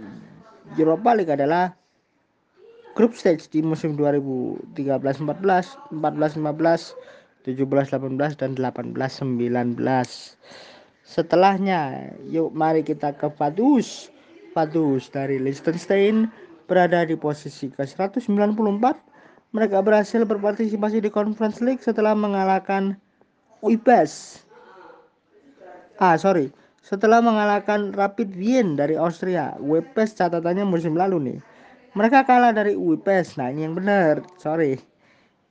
Europa 0.77 1.17
League 1.17 1.33
adalah 1.33 1.73
grup 2.93 3.17
stage 3.17 3.49
di 3.49 3.63
musim 3.63 3.95
2013-14, 3.95 5.95
14-15, 5.97 6.93
17-18 7.47 8.37
dan 8.37 8.51
18-19. 8.53 9.81
Setelahnya, 11.07 12.13
yuk 12.29 12.53
mari 12.53 12.85
kita 12.85 13.17
ke 13.17 13.33
Vaduz. 13.33 14.13
Vaduz 14.59 15.07
dari 15.07 15.39
Liechtenstein 15.39 16.27
berada 16.67 17.07
di 17.07 17.15
posisi 17.15 17.71
ke-194. 17.71 18.27
Mereka 19.55 19.79
berhasil 19.79 20.27
berpartisipasi 20.27 20.99
di 20.99 21.07
Conference 21.07 21.63
League 21.63 21.79
setelah 21.79 22.11
mengalahkan 22.11 22.99
Uipes. 23.63 24.43
Ah, 25.95 26.19
sorry. 26.19 26.51
Setelah 26.83 27.23
mengalahkan 27.23 27.95
Rapid 27.95 28.35
Wien 28.35 28.75
dari 28.75 28.99
Austria. 28.99 29.55
Uipes 29.63 30.19
catatannya 30.19 30.67
musim 30.67 30.91
lalu 30.91 31.17
nih. 31.23 31.39
Mereka 31.95 32.27
kalah 32.27 32.51
dari 32.51 32.75
UIPES. 32.75 33.39
Nah, 33.39 33.49
ini 33.49 33.65
yang 33.65 33.73
benar. 33.79 34.21
Sorry. 34.37 34.77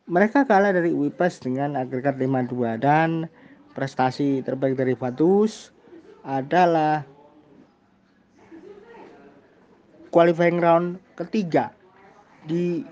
Mereka 0.05 0.45
kalah 0.45 0.71
dari 0.71 0.93
UIPES 0.93 1.49
dengan 1.49 1.81
agregat 1.81 2.21
5-2 2.21 2.79
dan 2.79 3.27
prestasi 3.73 4.45
terbaik 4.45 4.79
dari 4.79 4.95
Vatus 4.95 5.75
adalah 6.23 7.03
qualifying 10.11 10.61
round 10.61 10.99
ketiga 11.17 11.73
di 12.49 12.85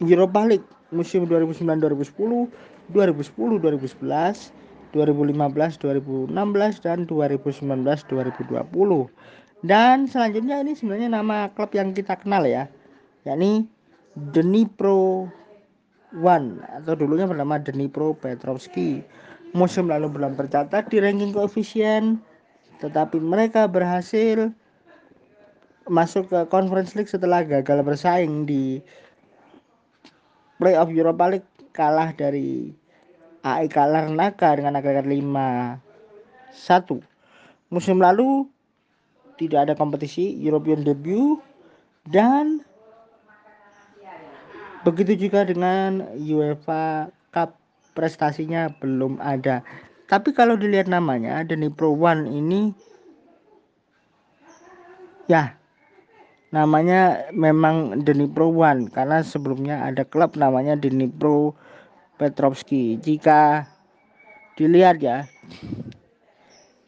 Europa 0.00 0.44
League 0.44 0.64
musim 0.92 1.26
2009-2010, 1.26 2.48
2010-2011, 2.92 4.52
2015-2016 4.92 6.84
dan 6.84 7.06
2019-2020. 7.08 9.08
Dan 9.64 10.04
selanjutnya 10.06 10.60
ini 10.62 10.76
sebenarnya 10.76 11.08
nama 11.16 11.48
klub 11.56 11.72
yang 11.72 11.96
kita 11.96 12.20
kenal 12.20 12.44
ya, 12.44 12.68
yakni 13.24 13.64
Dnipro 14.14 15.32
One 16.16 16.64
atau 16.72 16.96
dulunya 16.96 17.26
bernama 17.26 17.58
Dnipro 17.58 18.14
Petrovski. 18.14 19.02
Musim 19.56 19.88
lalu 19.88 20.12
belum 20.12 20.36
tercatat 20.36 20.92
di 20.92 21.00
ranking 21.00 21.32
koefisien, 21.32 22.20
tetapi 22.84 23.16
mereka 23.16 23.64
berhasil 23.64 24.52
masuk 25.86 26.26
ke 26.30 26.46
Conference 26.50 26.94
League 26.98 27.10
setelah 27.10 27.44
gagal 27.46 27.82
bersaing 27.86 28.46
di 28.46 28.82
Playoff 30.58 30.90
Europa 30.90 31.28
League 31.30 31.46
kalah 31.70 32.10
dari 32.16 32.74
AEK 33.46 33.76
Larnaca 33.76 34.56
dengan 34.58 34.74
agregat 34.78 35.06
5 35.06 35.14
1. 35.14 35.78
Musim 37.70 38.02
lalu 38.02 38.50
tidak 39.36 39.70
ada 39.70 39.74
kompetisi 39.76 40.32
European 40.40 40.80
debut 40.82 41.38
dan 42.08 42.64
Begitu 44.86 45.26
juga 45.26 45.42
dengan 45.42 46.14
UEFA 46.14 47.10
Cup 47.34 47.58
prestasinya 47.98 48.70
belum 48.78 49.18
ada. 49.18 49.66
Tapi 50.06 50.30
kalau 50.30 50.54
dilihat 50.54 50.86
namanya 50.86 51.42
Pro 51.74 51.90
One 51.90 52.30
ini 52.30 52.70
ya 55.26 55.58
namanya 56.54 57.26
memang 57.34 58.02
Pro 58.30 58.50
One 58.54 58.90
karena 58.90 59.22
sebelumnya 59.22 59.82
ada 59.82 60.06
klub 60.06 60.38
namanya 60.38 60.78
Pro 61.18 61.56
Petrovski. 62.16 62.96
Jika 63.02 63.66
dilihat 64.56 65.04
ya 65.04 65.28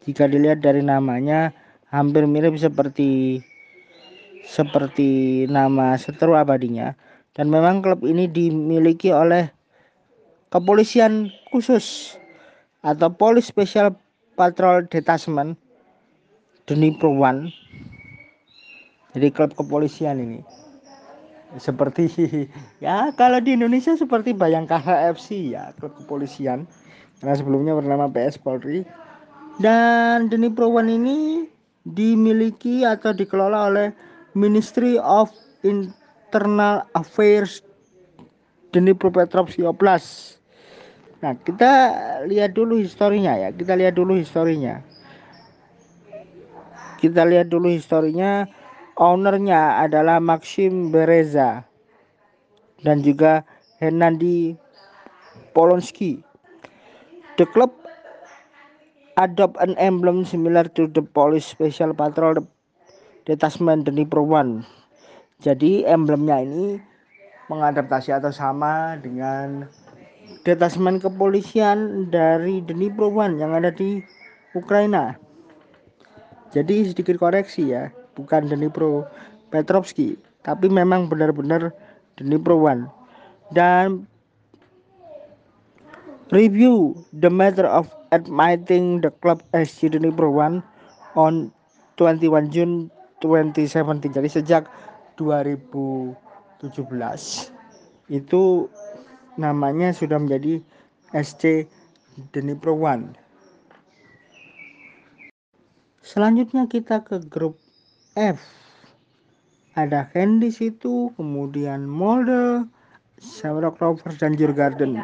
jika 0.09 0.25
dilihat 0.25 0.65
dari 0.65 0.81
namanya 0.81 1.53
hampir 1.93 2.25
mirip 2.25 2.57
seperti 2.57 3.45
seperti 4.49 5.45
nama 5.53 6.01
seteru 6.01 6.33
abadinya 6.33 6.97
dan 7.37 7.53
memang 7.53 7.85
klub 7.85 8.01
ini 8.09 8.25
dimiliki 8.25 9.13
oleh 9.13 9.53
kepolisian 10.49 11.29
khusus 11.53 12.17
atau 12.81 13.13
Police 13.13 13.53
Special 13.53 13.93
Patrol 14.33 14.89
Detachment 14.89 15.61
Dnipro 16.65 17.13
One 17.13 17.53
jadi 19.19 19.35
klub 19.35 19.51
kepolisian 19.59 20.23
ini 20.23 20.41
seperti 21.59 22.07
ya 22.85 23.11
kalau 23.19 23.43
di 23.43 23.59
Indonesia 23.59 23.99
seperti 23.99 24.31
Bayangkara 24.31 25.11
FC 25.11 25.59
ya 25.59 25.75
klub 25.83 25.99
kepolisian 25.99 26.71
karena 27.19 27.35
sebelumnya 27.35 27.75
bernama 27.75 28.07
PS 28.07 28.39
Polri 28.39 28.87
dan 29.59 30.31
Dnipro 30.31 30.71
One 30.71 30.95
ini 30.95 31.19
dimiliki 31.83 32.87
atau 32.87 33.11
dikelola 33.11 33.75
oleh 33.75 33.89
Ministry 34.39 35.03
of 35.03 35.35
Internal 35.67 36.87
Affairs 36.95 37.59
Dnipropetrovsk 38.71 39.59
Oblast 39.67 40.39
Nah, 41.19 41.35
kita 41.35 41.73
lihat 42.31 42.55
dulu 42.55 42.79
historinya 42.79 43.35
ya. 43.35 43.51
Kita 43.51 43.75
lihat 43.75 43.99
dulu 43.99 44.15
historinya. 44.15 44.79
Kita 47.03 47.27
lihat 47.27 47.51
dulu 47.51 47.75
historinya. 47.75 48.47
Ownernya 48.99 49.79
adalah 49.79 50.19
Maxim 50.19 50.91
Bereza 50.91 51.63
dan 52.83 52.99
juga 53.07 53.47
Hernandi 53.79 54.59
Polonsky. 55.55 56.19
The 57.39 57.47
club 57.47 57.71
adopt 59.15 59.55
an 59.63 59.79
emblem 59.79 60.27
similar 60.27 60.67
to 60.75 60.91
the 60.91 61.07
Polish 61.07 61.47
Special 61.47 61.95
Patrol 61.95 62.43
Detachment 63.23 63.87
Dnipro 63.87 64.27
One. 64.27 64.67
Jadi 65.39 65.87
emblemnya 65.87 66.43
ini 66.43 66.83
mengadaptasi 67.47 68.19
atau 68.19 68.35
sama 68.35 68.99
dengan 68.99 69.71
detasmen 70.43 70.99
kepolisian 70.99 72.11
dari 72.11 72.67
Dnipro 72.67 73.15
One 73.15 73.39
yang 73.39 73.55
ada 73.55 73.71
di 73.71 74.03
Ukraina. 74.59 75.15
Jadi 76.51 76.91
sedikit 76.91 77.15
koreksi 77.23 77.71
ya, 77.71 77.95
bukan 78.19 78.51
Dnipro 78.51 79.07
Petrovski, 79.55 80.19
tapi 80.43 80.67
memang 80.67 81.07
benar-benar 81.07 81.71
Dnipro 82.19 82.59
One. 82.59 82.91
Dan 83.55 84.11
review 86.35 86.99
the 87.15 87.31
matter 87.31 87.65
of 87.65 87.89
admitting 88.11 89.01
the 89.01 89.15
club 89.23 89.39
SC 89.55 89.89
Dnipro 89.95 90.35
One 90.35 90.67
on 91.15 91.55
21 91.97 92.51
June 92.51 92.91
2017. 93.23 94.11
Jadi 94.11 94.29
sejak 94.29 94.67
2017 95.17 96.19
itu 98.09 98.43
namanya 99.39 99.95
sudah 99.95 100.19
menjadi 100.19 100.61
SC 101.15 101.71
Dnipro 102.35 102.75
One. 102.75 103.15
Selanjutnya 106.09 106.65
kita 106.65 107.05
ke 107.05 107.21
grup 107.21 107.61
F. 108.19 108.43
Ada 109.79 110.11
Ken 110.11 110.43
di 110.43 110.51
situ, 110.51 111.15
kemudian 111.15 111.87
Molde, 111.87 112.67
Shamrock 113.23 113.79
Rovers 113.79 114.19
dan 114.19 114.35
Jurgarden. 114.35 114.99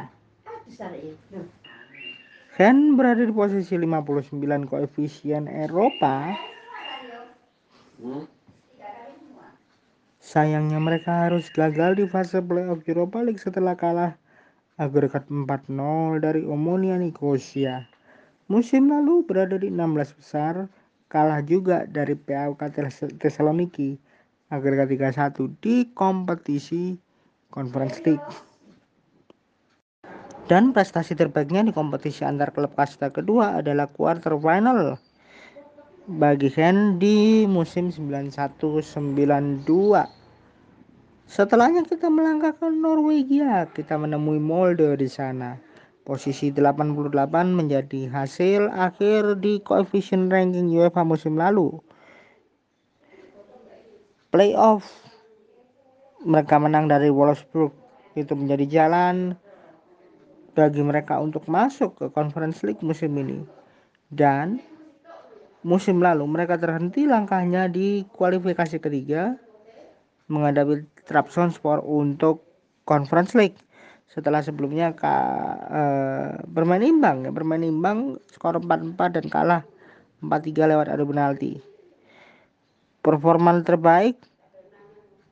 Ken 2.59 2.99
berada 2.99 3.23
di 3.23 3.31
posisi 3.31 3.79
59 3.79 4.67
koefisien 4.67 5.47
Eropa. 5.47 6.35
Sayangnya 10.19 10.83
mereka 10.83 11.31
harus 11.31 11.47
gagal 11.55 12.03
di 12.03 12.11
fase 12.11 12.43
playoff 12.43 12.83
Europa 12.83 13.23
League 13.23 13.39
setelah 13.39 13.79
kalah 13.79 14.19
agregat 14.75 15.31
4-0 15.31 16.19
dari 16.19 16.43
Omonia 16.43 16.99
Nicosia. 16.99 17.87
Musim 18.51 18.91
lalu 18.91 19.23
berada 19.23 19.55
di 19.55 19.71
16 19.71 20.19
besar, 20.19 20.67
kalah 21.09 21.41
juga 21.45 21.87
dari 21.89 22.15
PAOK 22.17 22.61
Thessaloniki 23.19 23.97
agregat 24.53 24.89
3-1 24.91 25.59
di 25.61 25.89
kompetisi 25.93 26.95
Conference 27.51 28.03
League. 28.05 28.29
Dan 30.45 30.77
prestasi 30.77 31.17
terbaiknya 31.17 31.65
di 31.65 31.73
kompetisi 31.73 32.21
antar 32.21 32.53
klub 32.53 32.77
kasta 32.77 33.09
kedua 33.09 33.65
adalah 33.65 33.89
quarter 33.89 34.37
final 34.37 35.01
bagi 36.05 36.53
Hen 36.53 37.01
di 37.01 37.49
musim 37.49 37.89
91-92 37.89 39.65
Setelahnya 41.25 41.89
kita 41.89 42.13
melangkah 42.13 42.53
ke 42.53 42.69
Norwegia, 42.69 43.65
kita 43.73 43.97
menemui 43.97 44.37
Molde 44.37 44.93
di 45.01 45.09
sana. 45.09 45.57
Posisi 46.05 46.53
88 46.53 47.25
menjadi 47.49 48.13
hasil 48.13 48.69
akhir 48.69 49.41
di 49.41 49.65
koefisien 49.65 50.29
ranking 50.29 50.69
UEFA 50.69 51.01
musim 51.01 51.41
lalu. 51.41 51.81
Playoff 54.29 54.85
mereka 56.29 56.61
menang 56.61 56.93
dari 56.93 57.09
Wolfsburg 57.09 57.73
itu 58.21 58.37
menjadi 58.37 58.65
jalan 58.69 59.33
bagi 60.53 60.85
mereka 60.85 61.25
untuk 61.25 61.49
masuk 61.49 61.97
ke 61.97 62.07
Conference 62.13 62.61
League 62.61 62.85
musim 62.85 63.17
ini. 63.17 63.41
Dan 64.13 64.61
musim 65.65 66.05
lalu 66.05 66.29
mereka 66.29 66.61
terhenti 66.61 67.09
langkahnya 67.09 67.73
di 67.73 68.05
kualifikasi 68.13 68.77
ketiga 68.77 69.41
menghadapi 70.29 70.85
Trabzonspor 71.09 71.81
untuk 71.81 72.45
Conference 72.85 73.33
League 73.33 73.57
setelah 74.11 74.45
sebelumnya 74.45 74.95
ka, 74.95 75.17
e, 75.69 75.83
bermain 76.47 76.85
imbang 76.85 77.27
ya 77.27 77.31
bermain 77.35 77.65
imbang 77.65 78.21
skor 78.31 78.61
4-4 78.63 79.17
dan 79.21 79.27
kalah 79.27 79.63
4-3 80.23 80.71
lewat 80.71 80.87
adu 80.93 81.05
penalti. 81.09 81.59
Performa 83.05 83.61
terbaik 83.61 84.17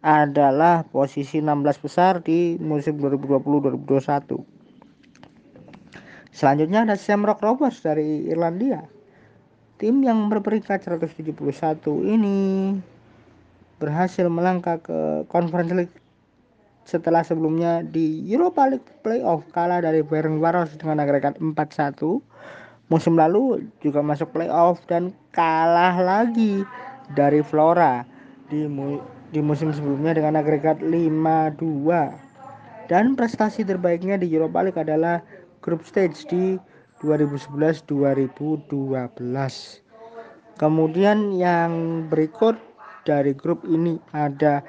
adalah 0.03 0.83
posisi 0.83 1.39
16 1.39 1.79
besar 1.79 2.21
di 2.21 2.59
musim 2.59 2.99
2020-2021. 2.99 4.43
Selanjutnya 6.35 6.83
ada 6.83 6.99
Shamrock 6.99 7.39
Rovers 7.39 7.79
dari 7.87 8.27
Irlandia. 8.27 8.83
Tim 9.79 10.03
yang 10.03 10.27
berperingkat 10.27 10.91
171 10.91 11.39
ini 12.03 12.75
berhasil 13.79 14.27
melangkah 14.27 14.83
ke 14.83 15.27
Conference 15.31 15.73
League 15.75 16.02
setelah 16.85 17.23
sebelumnya 17.23 17.83
di 17.87 18.27
Europa 18.27 18.67
League 18.69 18.91
Playoff 19.07 19.47
kalah 19.55 19.81
dari 19.83 20.03
Varos 20.03 20.75
dengan 20.79 21.01
agregat 21.03 21.39
4-1. 21.39 22.21
Musim 22.91 23.17
lalu 23.17 23.71
juga 23.81 24.05
masuk 24.05 24.37
playoff 24.37 24.85
dan 24.85 25.17
kalah 25.33 25.97
lagi 25.97 26.61
dari 27.17 27.41
Flora 27.41 28.05
di 28.53 28.69
mu 28.69 29.01
di 29.33 29.41
musim 29.41 29.73
sebelumnya 29.73 30.13
dengan 30.13 30.37
agregat 30.37 30.85
5-2. 30.85 32.93
Dan 32.93 33.17
prestasi 33.17 33.65
terbaiknya 33.65 34.21
di 34.21 34.29
Europa 34.29 34.61
League 34.61 34.77
adalah 34.77 35.25
group 35.65 35.89
stage 35.89 36.29
di 36.29 36.61
2011-2012. 37.01 38.69
Kemudian 40.61 41.33
yang 41.33 42.05
berikut 42.13 42.61
dari 43.09 43.33
grup 43.33 43.65
ini 43.65 43.97
ada 44.13 44.61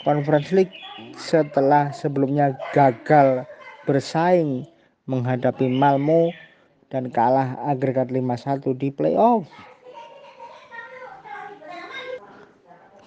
Conference 0.07 0.51
League 0.55 0.75
setelah 1.15 1.91
sebelumnya 1.95 2.55
gagal 2.75 3.47
bersaing 3.87 4.67
menghadapi 5.11 5.67
Malmo 5.67 6.31
dan 6.95 7.11
kalah 7.11 7.59
agregat 7.67 8.11
5-1 8.11 8.79
di 8.79 8.91
playoff. 8.95 9.47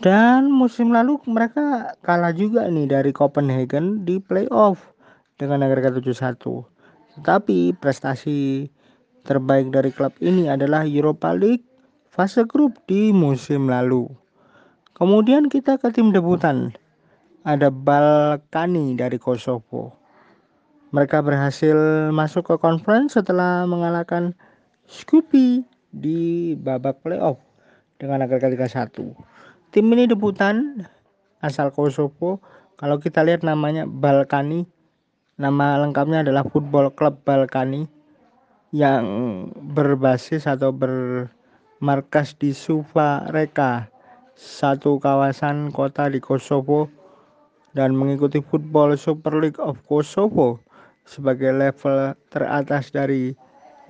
Dan 0.03 0.51
musim 0.51 0.91
lalu 0.91 1.15
mereka 1.23 1.95
kalah 2.03 2.35
juga 2.35 2.67
nih 2.67 2.91
dari 2.91 3.15
Copenhagen 3.15 4.03
di 4.03 4.19
playoff 4.19 4.91
dengan 5.39 5.63
agregat 5.63 5.95
7-1. 5.95 6.35
Tetapi 7.15 7.79
prestasi 7.79 8.67
terbaik 9.23 9.71
dari 9.71 9.95
klub 9.95 10.11
ini 10.19 10.51
adalah 10.51 10.83
Europa 10.83 11.31
League 11.31 11.63
fase 12.11 12.43
grup 12.43 12.75
di 12.91 13.15
musim 13.15 13.71
lalu. 13.71 14.07
Kemudian 14.95 15.47
kita 15.47 15.79
ke 15.79 15.91
tim 15.91 16.11
debutan. 16.11 16.75
Ada 17.45 17.69
Balkani 17.71 18.97
dari 18.97 19.19
Kosovo. 19.19 19.95
Mereka 20.95 21.19
berhasil 21.21 21.75
masuk 22.15 22.51
ke 22.51 22.55
conference 22.57 23.19
setelah 23.19 23.67
mengalahkan 23.67 24.31
Scoopy 24.87 25.67
di 25.91 26.53
babak 26.55 27.03
playoff 27.03 27.39
dengan 27.99 28.23
agregat 28.23 28.55
3-1. 28.55 29.34
Tim 29.75 29.91
ini 29.91 30.07
debutan 30.07 30.87
asal 31.43 31.67
Kosovo. 31.67 32.39
Kalau 32.79 32.95
kita 32.95 33.27
lihat 33.27 33.43
namanya 33.43 33.83
Balkani, 33.83 34.63
nama 35.35 35.75
lengkapnya 35.83 36.23
adalah 36.23 36.47
Football 36.47 36.95
Club 36.95 37.19
Balkani 37.27 37.83
yang 38.71 39.03
berbasis 39.75 40.47
atau 40.47 40.71
bermarkas 40.71 42.39
di 42.39 42.55
Suva 42.55 43.27
Reka, 43.35 43.91
satu 44.39 44.95
kawasan 44.95 45.75
kota 45.75 46.07
di 46.07 46.23
Kosovo 46.23 46.87
dan 47.75 47.99
mengikuti 47.99 48.39
Football 48.39 48.95
Super 48.95 49.43
League 49.43 49.59
of 49.59 49.75
Kosovo 49.83 50.55
sebagai 51.03 51.51
level 51.51 52.15
teratas 52.31 52.95
dari 52.95 53.35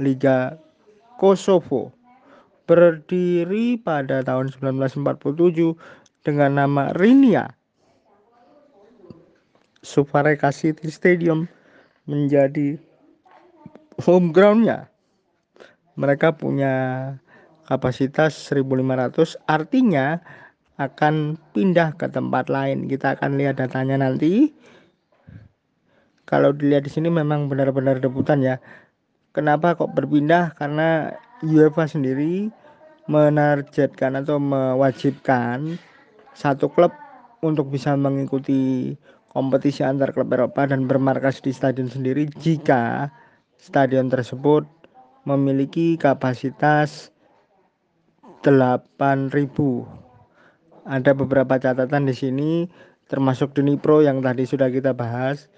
Liga 0.02 0.58
Kosovo 1.22 1.94
berdiri 2.66 3.78
pada 3.78 4.26
tahun 4.26 4.50
1947 4.54 5.78
dengan 6.26 6.52
nama 6.58 6.94
Rinia. 6.98 7.54
Suvareka 9.86 10.50
City 10.50 10.90
Stadium 10.90 11.46
menjadi 12.10 12.82
home 14.02 14.34
groundnya. 14.34 14.90
Mereka 15.96 16.36
punya 16.42 16.74
kapasitas 17.70 18.34
1500 18.50 19.38
artinya 19.46 20.20
akan 20.76 21.40
pindah 21.56 21.96
ke 21.96 22.10
tempat 22.12 22.52
lain. 22.52 22.90
Kita 22.90 23.16
akan 23.16 23.38
lihat 23.40 23.62
datanya 23.62 24.02
nanti. 24.02 24.52
Kalau 26.26 26.50
dilihat 26.52 26.90
di 26.90 26.92
sini 26.92 27.08
memang 27.14 27.46
benar-benar 27.48 28.02
debutan 28.02 28.42
ya. 28.42 28.58
Kenapa 29.32 29.78
kok 29.78 29.94
berpindah? 29.94 30.58
Karena 30.58 31.14
UEFA 31.46 31.86
sendiri 31.86 32.50
menargetkan 33.06 34.18
atau 34.18 34.42
mewajibkan 34.42 35.78
satu 36.34 36.68
klub 36.74 36.90
untuk 37.46 37.70
bisa 37.70 37.94
mengikuti 37.94 38.98
kompetisi 39.30 39.86
antar 39.86 40.10
klub 40.10 40.34
Eropa 40.34 40.66
dan 40.66 40.90
bermarkas 40.90 41.40
di 41.46 41.54
stadion 41.54 41.86
sendiri 41.86 42.26
jika 42.42 43.14
stadion 43.62 44.10
tersebut 44.10 44.66
memiliki 45.30 46.02
kapasitas 46.02 47.14
8000. 48.42 49.30
Ada 50.86 51.12
beberapa 51.18 51.58
catatan 51.58 52.06
di 52.10 52.14
sini 52.14 52.52
termasuk 53.06 53.54
Dnipro 53.54 54.02
yang 54.02 54.22
tadi 54.22 54.46
sudah 54.50 54.70
kita 54.70 54.94
bahas 54.94 55.50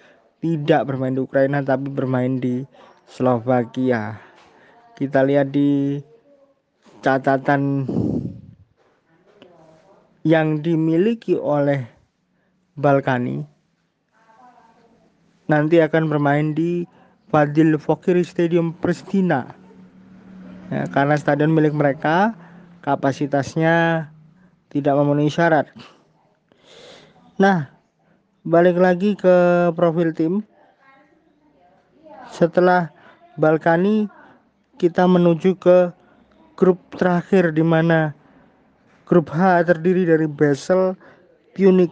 tidak 0.44 0.88
bermain 0.88 1.16
di 1.16 1.24
Ukraina 1.24 1.64
tapi 1.64 1.92
bermain 1.92 2.40
di 2.40 2.64
Slovakia 3.08 4.27
kita 4.98 5.22
lihat 5.22 5.54
di 5.54 6.02
catatan 7.06 7.86
yang 10.26 10.66
dimiliki 10.66 11.38
oleh 11.38 11.86
Balkani. 12.74 13.46
Nanti 15.46 15.78
akan 15.78 16.10
bermain 16.10 16.58
di 16.58 16.90
Fadil 17.30 17.78
Fokiri 17.78 18.26
Stadium 18.26 18.74
Pristina. 18.74 19.46
Ya, 20.74 20.90
karena 20.90 21.16
stadion 21.16 21.54
milik 21.54 21.78
mereka 21.78 22.34
kapasitasnya 22.82 24.10
tidak 24.74 24.98
memenuhi 24.98 25.30
syarat. 25.30 25.70
Nah 27.38 27.70
balik 28.42 28.82
lagi 28.82 29.14
ke 29.14 29.70
profil 29.78 30.12
tim. 30.18 30.42
Setelah 32.34 32.92
Balkani 33.40 34.17
kita 34.78 35.10
menuju 35.10 35.58
ke 35.58 35.92
grup 36.58 36.78
terakhir 36.98 37.54
di 37.54 37.66
mana 37.66 38.14
grup 39.10 39.30
H 39.34 39.66
terdiri 39.66 40.06
dari 40.06 40.26
Basel, 40.30 40.94
Punic, 41.58 41.90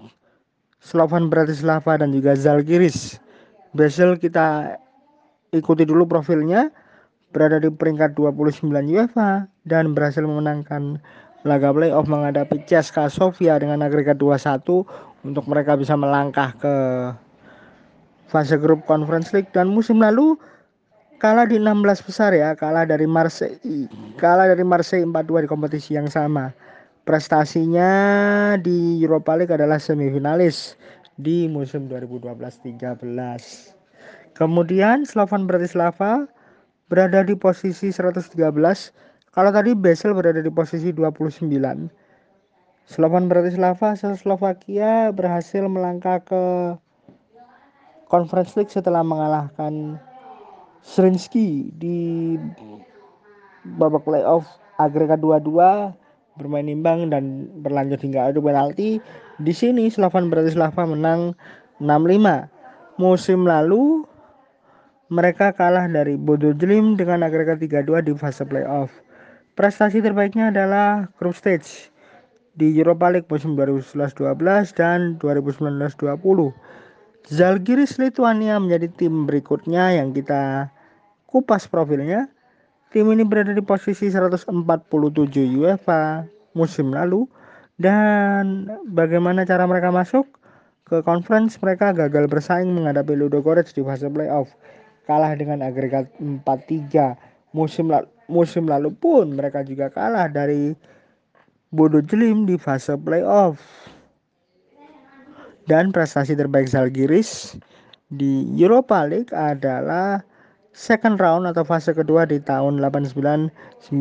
Slovan 0.81 1.29
Bratislava 1.29 1.97
dan 1.97 2.13
juga 2.13 2.37
Zalgiris. 2.37 3.17
Basel 3.73 4.17
kita 4.21 4.77
ikuti 5.53 5.83
dulu 5.83 6.05
profilnya 6.05 6.69
berada 7.33 7.59
di 7.59 7.67
peringkat 7.67 8.15
29 8.15 8.69
UEFA 8.71 9.49
dan 9.67 9.91
berhasil 9.91 10.23
memenangkan 10.23 11.01
laga 11.45 11.69
playoff 11.69 12.09
menghadapi 12.09 12.63
CSKA 12.65 13.11
Sofia 13.11 13.59
dengan 13.59 13.85
agregat 13.85 14.17
2-1 14.17 14.65
untuk 15.27 15.45
mereka 15.45 15.77
bisa 15.77 15.93
melangkah 15.93 16.55
ke 16.57 16.73
fase 18.31 18.57
grup 18.57 18.87
Conference 18.89 19.29
League 19.35 19.51
dan 19.53 19.69
musim 19.69 20.01
lalu 20.01 20.39
kalah 21.25 21.49
di 21.49 21.57
16 21.57 22.05
besar 22.05 22.37
ya, 22.37 22.53
kalah 22.53 22.85
dari 22.85 23.09
Marseille, 23.09 23.89
kalah 24.21 24.45
dari 24.45 24.61
Marseille 24.61 25.09
4-2 25.09 25.41
di 25.41 25.49
kompetisi 25.49 25.97
yang 25.97 26.05
sama. 26.05 26.53
Prestasinya 27.01 27.89
di 28.61 29.01
Europa 29.01 29.33
League 29.33 29.49
adalah 29.49 29.81
semifinalis 29.81 30.77
di 31.17 31.49
musim 31.49 31.89
2012-13. 31.89 32.77
Kemudian 34.37 35.01
Slovan 35.09 35.49
Bratislava 35.49 36.29
berada 36.93 37.25
di 37.25 37.33
posisi 37.33 37.89
113. 37.89 38.29
Kalau 39.33 39.49
tadi 39.49 39.73
Basel 39.73 40.13
berada 40.13 40.45
di 40.45 40.53
posisi 40.53 40.93
29. 40.93 41.41
Slovan 42.85 43.25
Bratislava 43.25 43.97
Slovakia 43.97 45.09
berhasil 45.09 45.65
melangkah 45.65 46.21
ke 46.21 46.77
Conference 48.13 48.53
League 48.53 48.69
setelah 48.69 49.01
mengalahkan 49.01 49.97
Srinsky 50.85 51.73
di 51.81 52.37
babak 53.81 54.05
playoff 54.05 54.45
agregat 54.77 55.17
2-2 55.17 55.49
bermain 56.37 56.69
imbang 56.69 57.09
dan 57.09 57.49
berlanjut 57.65 57.97
hingga 58.05 58.29
adu 58.29 58.45
penalti. 58.45 59.01
Di 59.41 59.49
sini 59.49 59.89
Slovan 59.89 60.29
Bratislava 60.29 60.85
menang 60.85 61.33
6-5. 61.81 63.01
Musim 63.01 63.49
lalu 63.49 64.05
mereka 65.09 65.51
kalah 65.51 65.89
dari 65.89 66.15
Bodo 66.15 66.53
dengan 66.53 67.25
agregat 67.25 67.59
3-2 67.59 68.05
di 68.05 68.13
fase 68.13 68.45
playoff. 68.45 68.93
Prestasi 69.57 70.05
terbaiknya 70.05 70.53
adalah 70.53 71.09
group 71.17 71.33
stage 71.33 71.89
di 72.55 72.71
Europa 72.77 73.11
League 73.11 73.27
musim 73.27 73.57
2011-12 73.57 74.77
dan 74.77 75.19
2019-20. 75.19 76.53
Zalgiris 77.25 77.97
Lithuania 77.97 78.61
menjadi 78.61 78.85
tim 78.93 79.25
berikutnya 79.25 79.97
yang 79.97 80.13
kita 80.13 80.69
kupas 81.35 81.67
profilnya. 81.67 82.31
Tim 82.95 83.11
ini 83.11 83.27
berada 83.27 83.51
di 83.51 83.59
posisi 83.59 84.07
147 84.07 84.47
UEFA 85.59 86.23
musim 86.55 86.95
lalu. 86.95 87.27
Dan 87.75 88.71
bagaimana 88.87 89.43
cara 89.43 89.67
mereka 89.67 89.91
masuk? 89.91 90.23
Ke 90.87 91.03
conference 91.03 91.59
mereka 91.59 91.91
gagal 91.91 92.31
bersaing 92.31 92.71
menghadapi 92.71 93.19
Ludogorets 93.19 93.75
di 93.75 93.83
fase 93.83 94.07
playoff. 94.07 94.47
Kalah 95.03 95.35
dengan 95.35 95.59
agregat 95.59 96.07
4-3 96.23 97.19
musim 97.51 97.91
lalu, 97.91 98.07
musim 98.31 98.63
lalu 98.63 98.95
pun 98.95 99.35
mereka 99.35 99.59
juga 99.67 99.91
kalah 99.91 100.31
dari 100.31 100.71
Bodo 101.75 101.99
Jelim 101.99 102.47
di 102.47 102.55
fase 102.55 102.95
playoff. 102.95 103.59
Dan 105.67 105.91
prestasi 105.91 106.37
terbaik 106.37 106.71
Zalgiris 106.71 107.59
di 108.07 108.45
Europa 108.55 109.03
League 109.03 109.33
adalah 109.33 110.21
second 110.75 111.15
round 111.23 111.47
atau 111.47 111.63
fase 111.63 111.95
kedua 111.95 112.27
di 112.27 112.43
tahun 112.43 112.83
89-90 112.83 113.95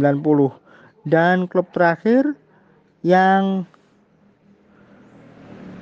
dan 1.07 1.47
klub 1.47 1.71
terakhir 1.71 2.35
yang 3.07 3.63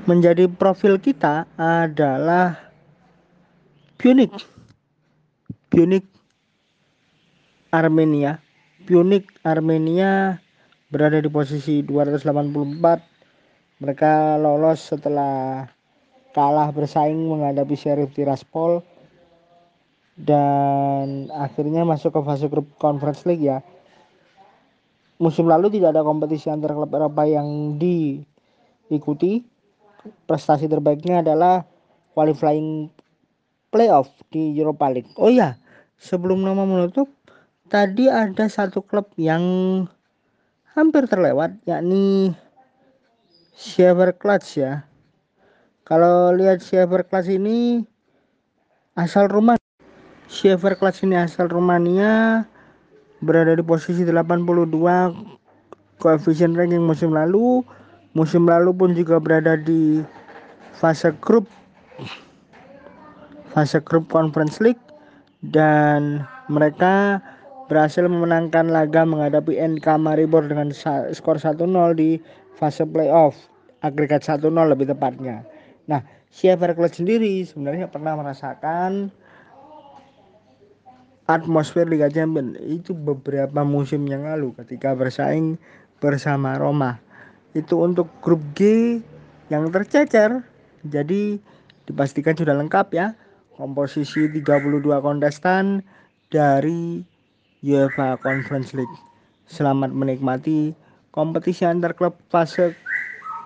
menjadi 0.04 0.52
profil 0.52 1.00
kita 1.00 1.48
adalah 1.56 2.60
Punic 3.96 4.34
Punic 5.72 6.04
Armenia. 7.72 8.36
Punic 8.84 9.24
Armenia 9.48 10.36
berada 10.92 11.16
di 11.16 11.30
posisi 11.32 11.80
284. 11.80 13.00
Mereka 13.80 14.36
lolos 14.36 14.92
setelah 14.92 15.64
kalah 16.36 16.68
bersaing 16.76 17.16
menghadapi 17.16 17.72
Sheriff 17.72 18.12
Tiraspol 18.12 18.84
dan 20.16 21.32
akhirnya 21.32 21.82
masuk 21.88 22.12
ke 22.12 22.20
fase 22.20 22.46
grup 22.48 22.68
Conference 22.76 23.24
League 23.24 23.44
ya. 23.44 23.64
Musim 25.22 25.46
lalu 25.46 25.70
tidak 25.70 25.94
ada 25.94 26.02
kompetisi 26.02 26.50
antar 26.50 26.74
klub 26.74 26.90
Eropa 26.90 27.22
yang 27.24 27.78
diikuti. 27.78 29.46
Prestasi 30.26 30.66
terbaiknya 30.66 31.22
adalah 31.22 31.62
qualifying 32.10 32.90
playoff 33.70 34.10
di 34.34 34.50
Europa 34.58 34.90
League. 34.90 35.14
Oh 35.14 35.30
iya, 35.30 35.54
sebelum 35.94 36.42
nama 36.42 36.66
menutup, 36.66 37.06
tadi 37.70 38.10
ada 38.10 38.50
satu 38.50 38.82
klub 38.82 39.06
yang 39.14 39.42
hampir 40.74 41.06
terlewat, 41.06 41.54
yakni 41.70 42.34
Clutch 44.18 44.58
ya. 44.58 44.82
Kalau 45.86 46.34
lihat 46.34 46.66
Clutch 46.66 47.30
ini 47.30 47.86
asal 48.98 49.30
rumah 49.30 49.61
Clutch 50.80 51.04
ini 51.04 51.12
asal 51.12 51.44
Rumania 51.52 52.48
berada 53.20 53.52
di 53.52 53.60
posisi 53.60 54.00
82 54.00 54.40
koefisien 56.00 56.56
ranking 56.56 56.80
musim 56.80 57.12
lalu. 57.12 57.60
Musim 58.16 58.48
lalu 58.48 58.72
pun 58.72 58.96
juga 58.96 59.20
berada 59.20 59.60
di 59.60 60.00
fase 60.72 61.12
grup 61.20 61.44
fase 63.52 63.76
grup 63.84 64.08
Conference 64.08 64.56
League 64.64 64.80
dan 65.52 66.24
mereka 66.48 67.20
berhasil 67.68 68.00
memenangkan 68.08 68.72
laga 68.72 69.04
menghadapi 69.04 69.60
NK 69.60 69.84
Maribor 70.00 70.48
dengan 70.48 70.72
skor 71.12 71.36
1-0 71.36 71.60
di 71.92 72.16
fase 72.56 72.88
playoff 72.88 73.36
agregat 73.84 74.24
1-0 74.24 74.48
lebih 74.48 74.88
tepatnya. 74.88 75.44
Nah, 75.84 76.00
Club 76.32 76.88
sendiri 76.88 77.44
sebenarnya 77.44 77.92
pernah 77.92 78.16
merasakan 78.16 79.12
atmosfer 81.32 81.88
Liga 81.88 82.12
Champions 82.12 82.60
itu 82.60 82.92
beberapa 82.92 83.64
musim 83.64 84.04
yang 84.04 84.28
lalu 84.28 84.52
ketika 84.60 84.92
bersaing 84.92 85.56
bersama 85.98 86.60
Roma. 86.60 87.00
Itu 87.56 87.80
untuk 87.80 88.08
grup 88.20 88.40
G 88.52 89.00
yang 89.48 89.72
tercecer. 89.72 90.44
Jadi 90.82 91.38
dipastikan 91.88 92.34
sudah 92.34 92.56
lengkap 92.58 92.86
ya 92.92 93.14
komposisi 93.54 94.26
32 94.26 94.82
kontestan 95.00 95.84
dari 96.32 97.04
UEFA 97.62 98.18
Conference 98.18 98.74
League. 98.74 98.96
Selamat 99.46 99.92
menikmati 99.94 100.74
kompetisi 101.14 101.62
antar 101.62 101.92
klub 101.94 102.16
fase 102.32 102.74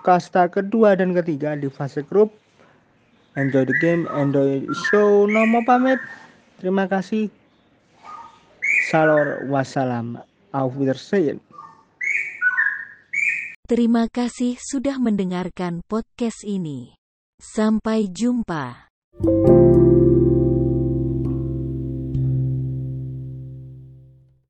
kasta 0.01 0.47
kedua 0.47 0.95
dan 0.95 1.11
ketiga 1.13 1.53
di 1.53 1.67
fase 1.67 2.01
grup. 2.01 2.31
Enjoy 3.37 3.67
the 3.69 3.77
game, 3.83 4.09
enjoy 4.17 4.65
the 4.65 4.73
show. 4.89 5.29
Nomo 5.29 5.61
pamit. 5.67 6.01
Terima 6.57 6.89
kasih. 6.89 7.29
Salor 8.87 9.43
wassalam. 9.51 10.15
Auf 10.55 10.79
Wiedersehen. 10.79 11.43
Terima 13.67 14.07
kasih 14.07 14.55
sudah 14.63 14.95
mendengarkan 14.95 15.83
podcast 15.91 16.47
ini. 16.47 16.95
Sampai 17.35 18.07
jumpa. 18.07 18.87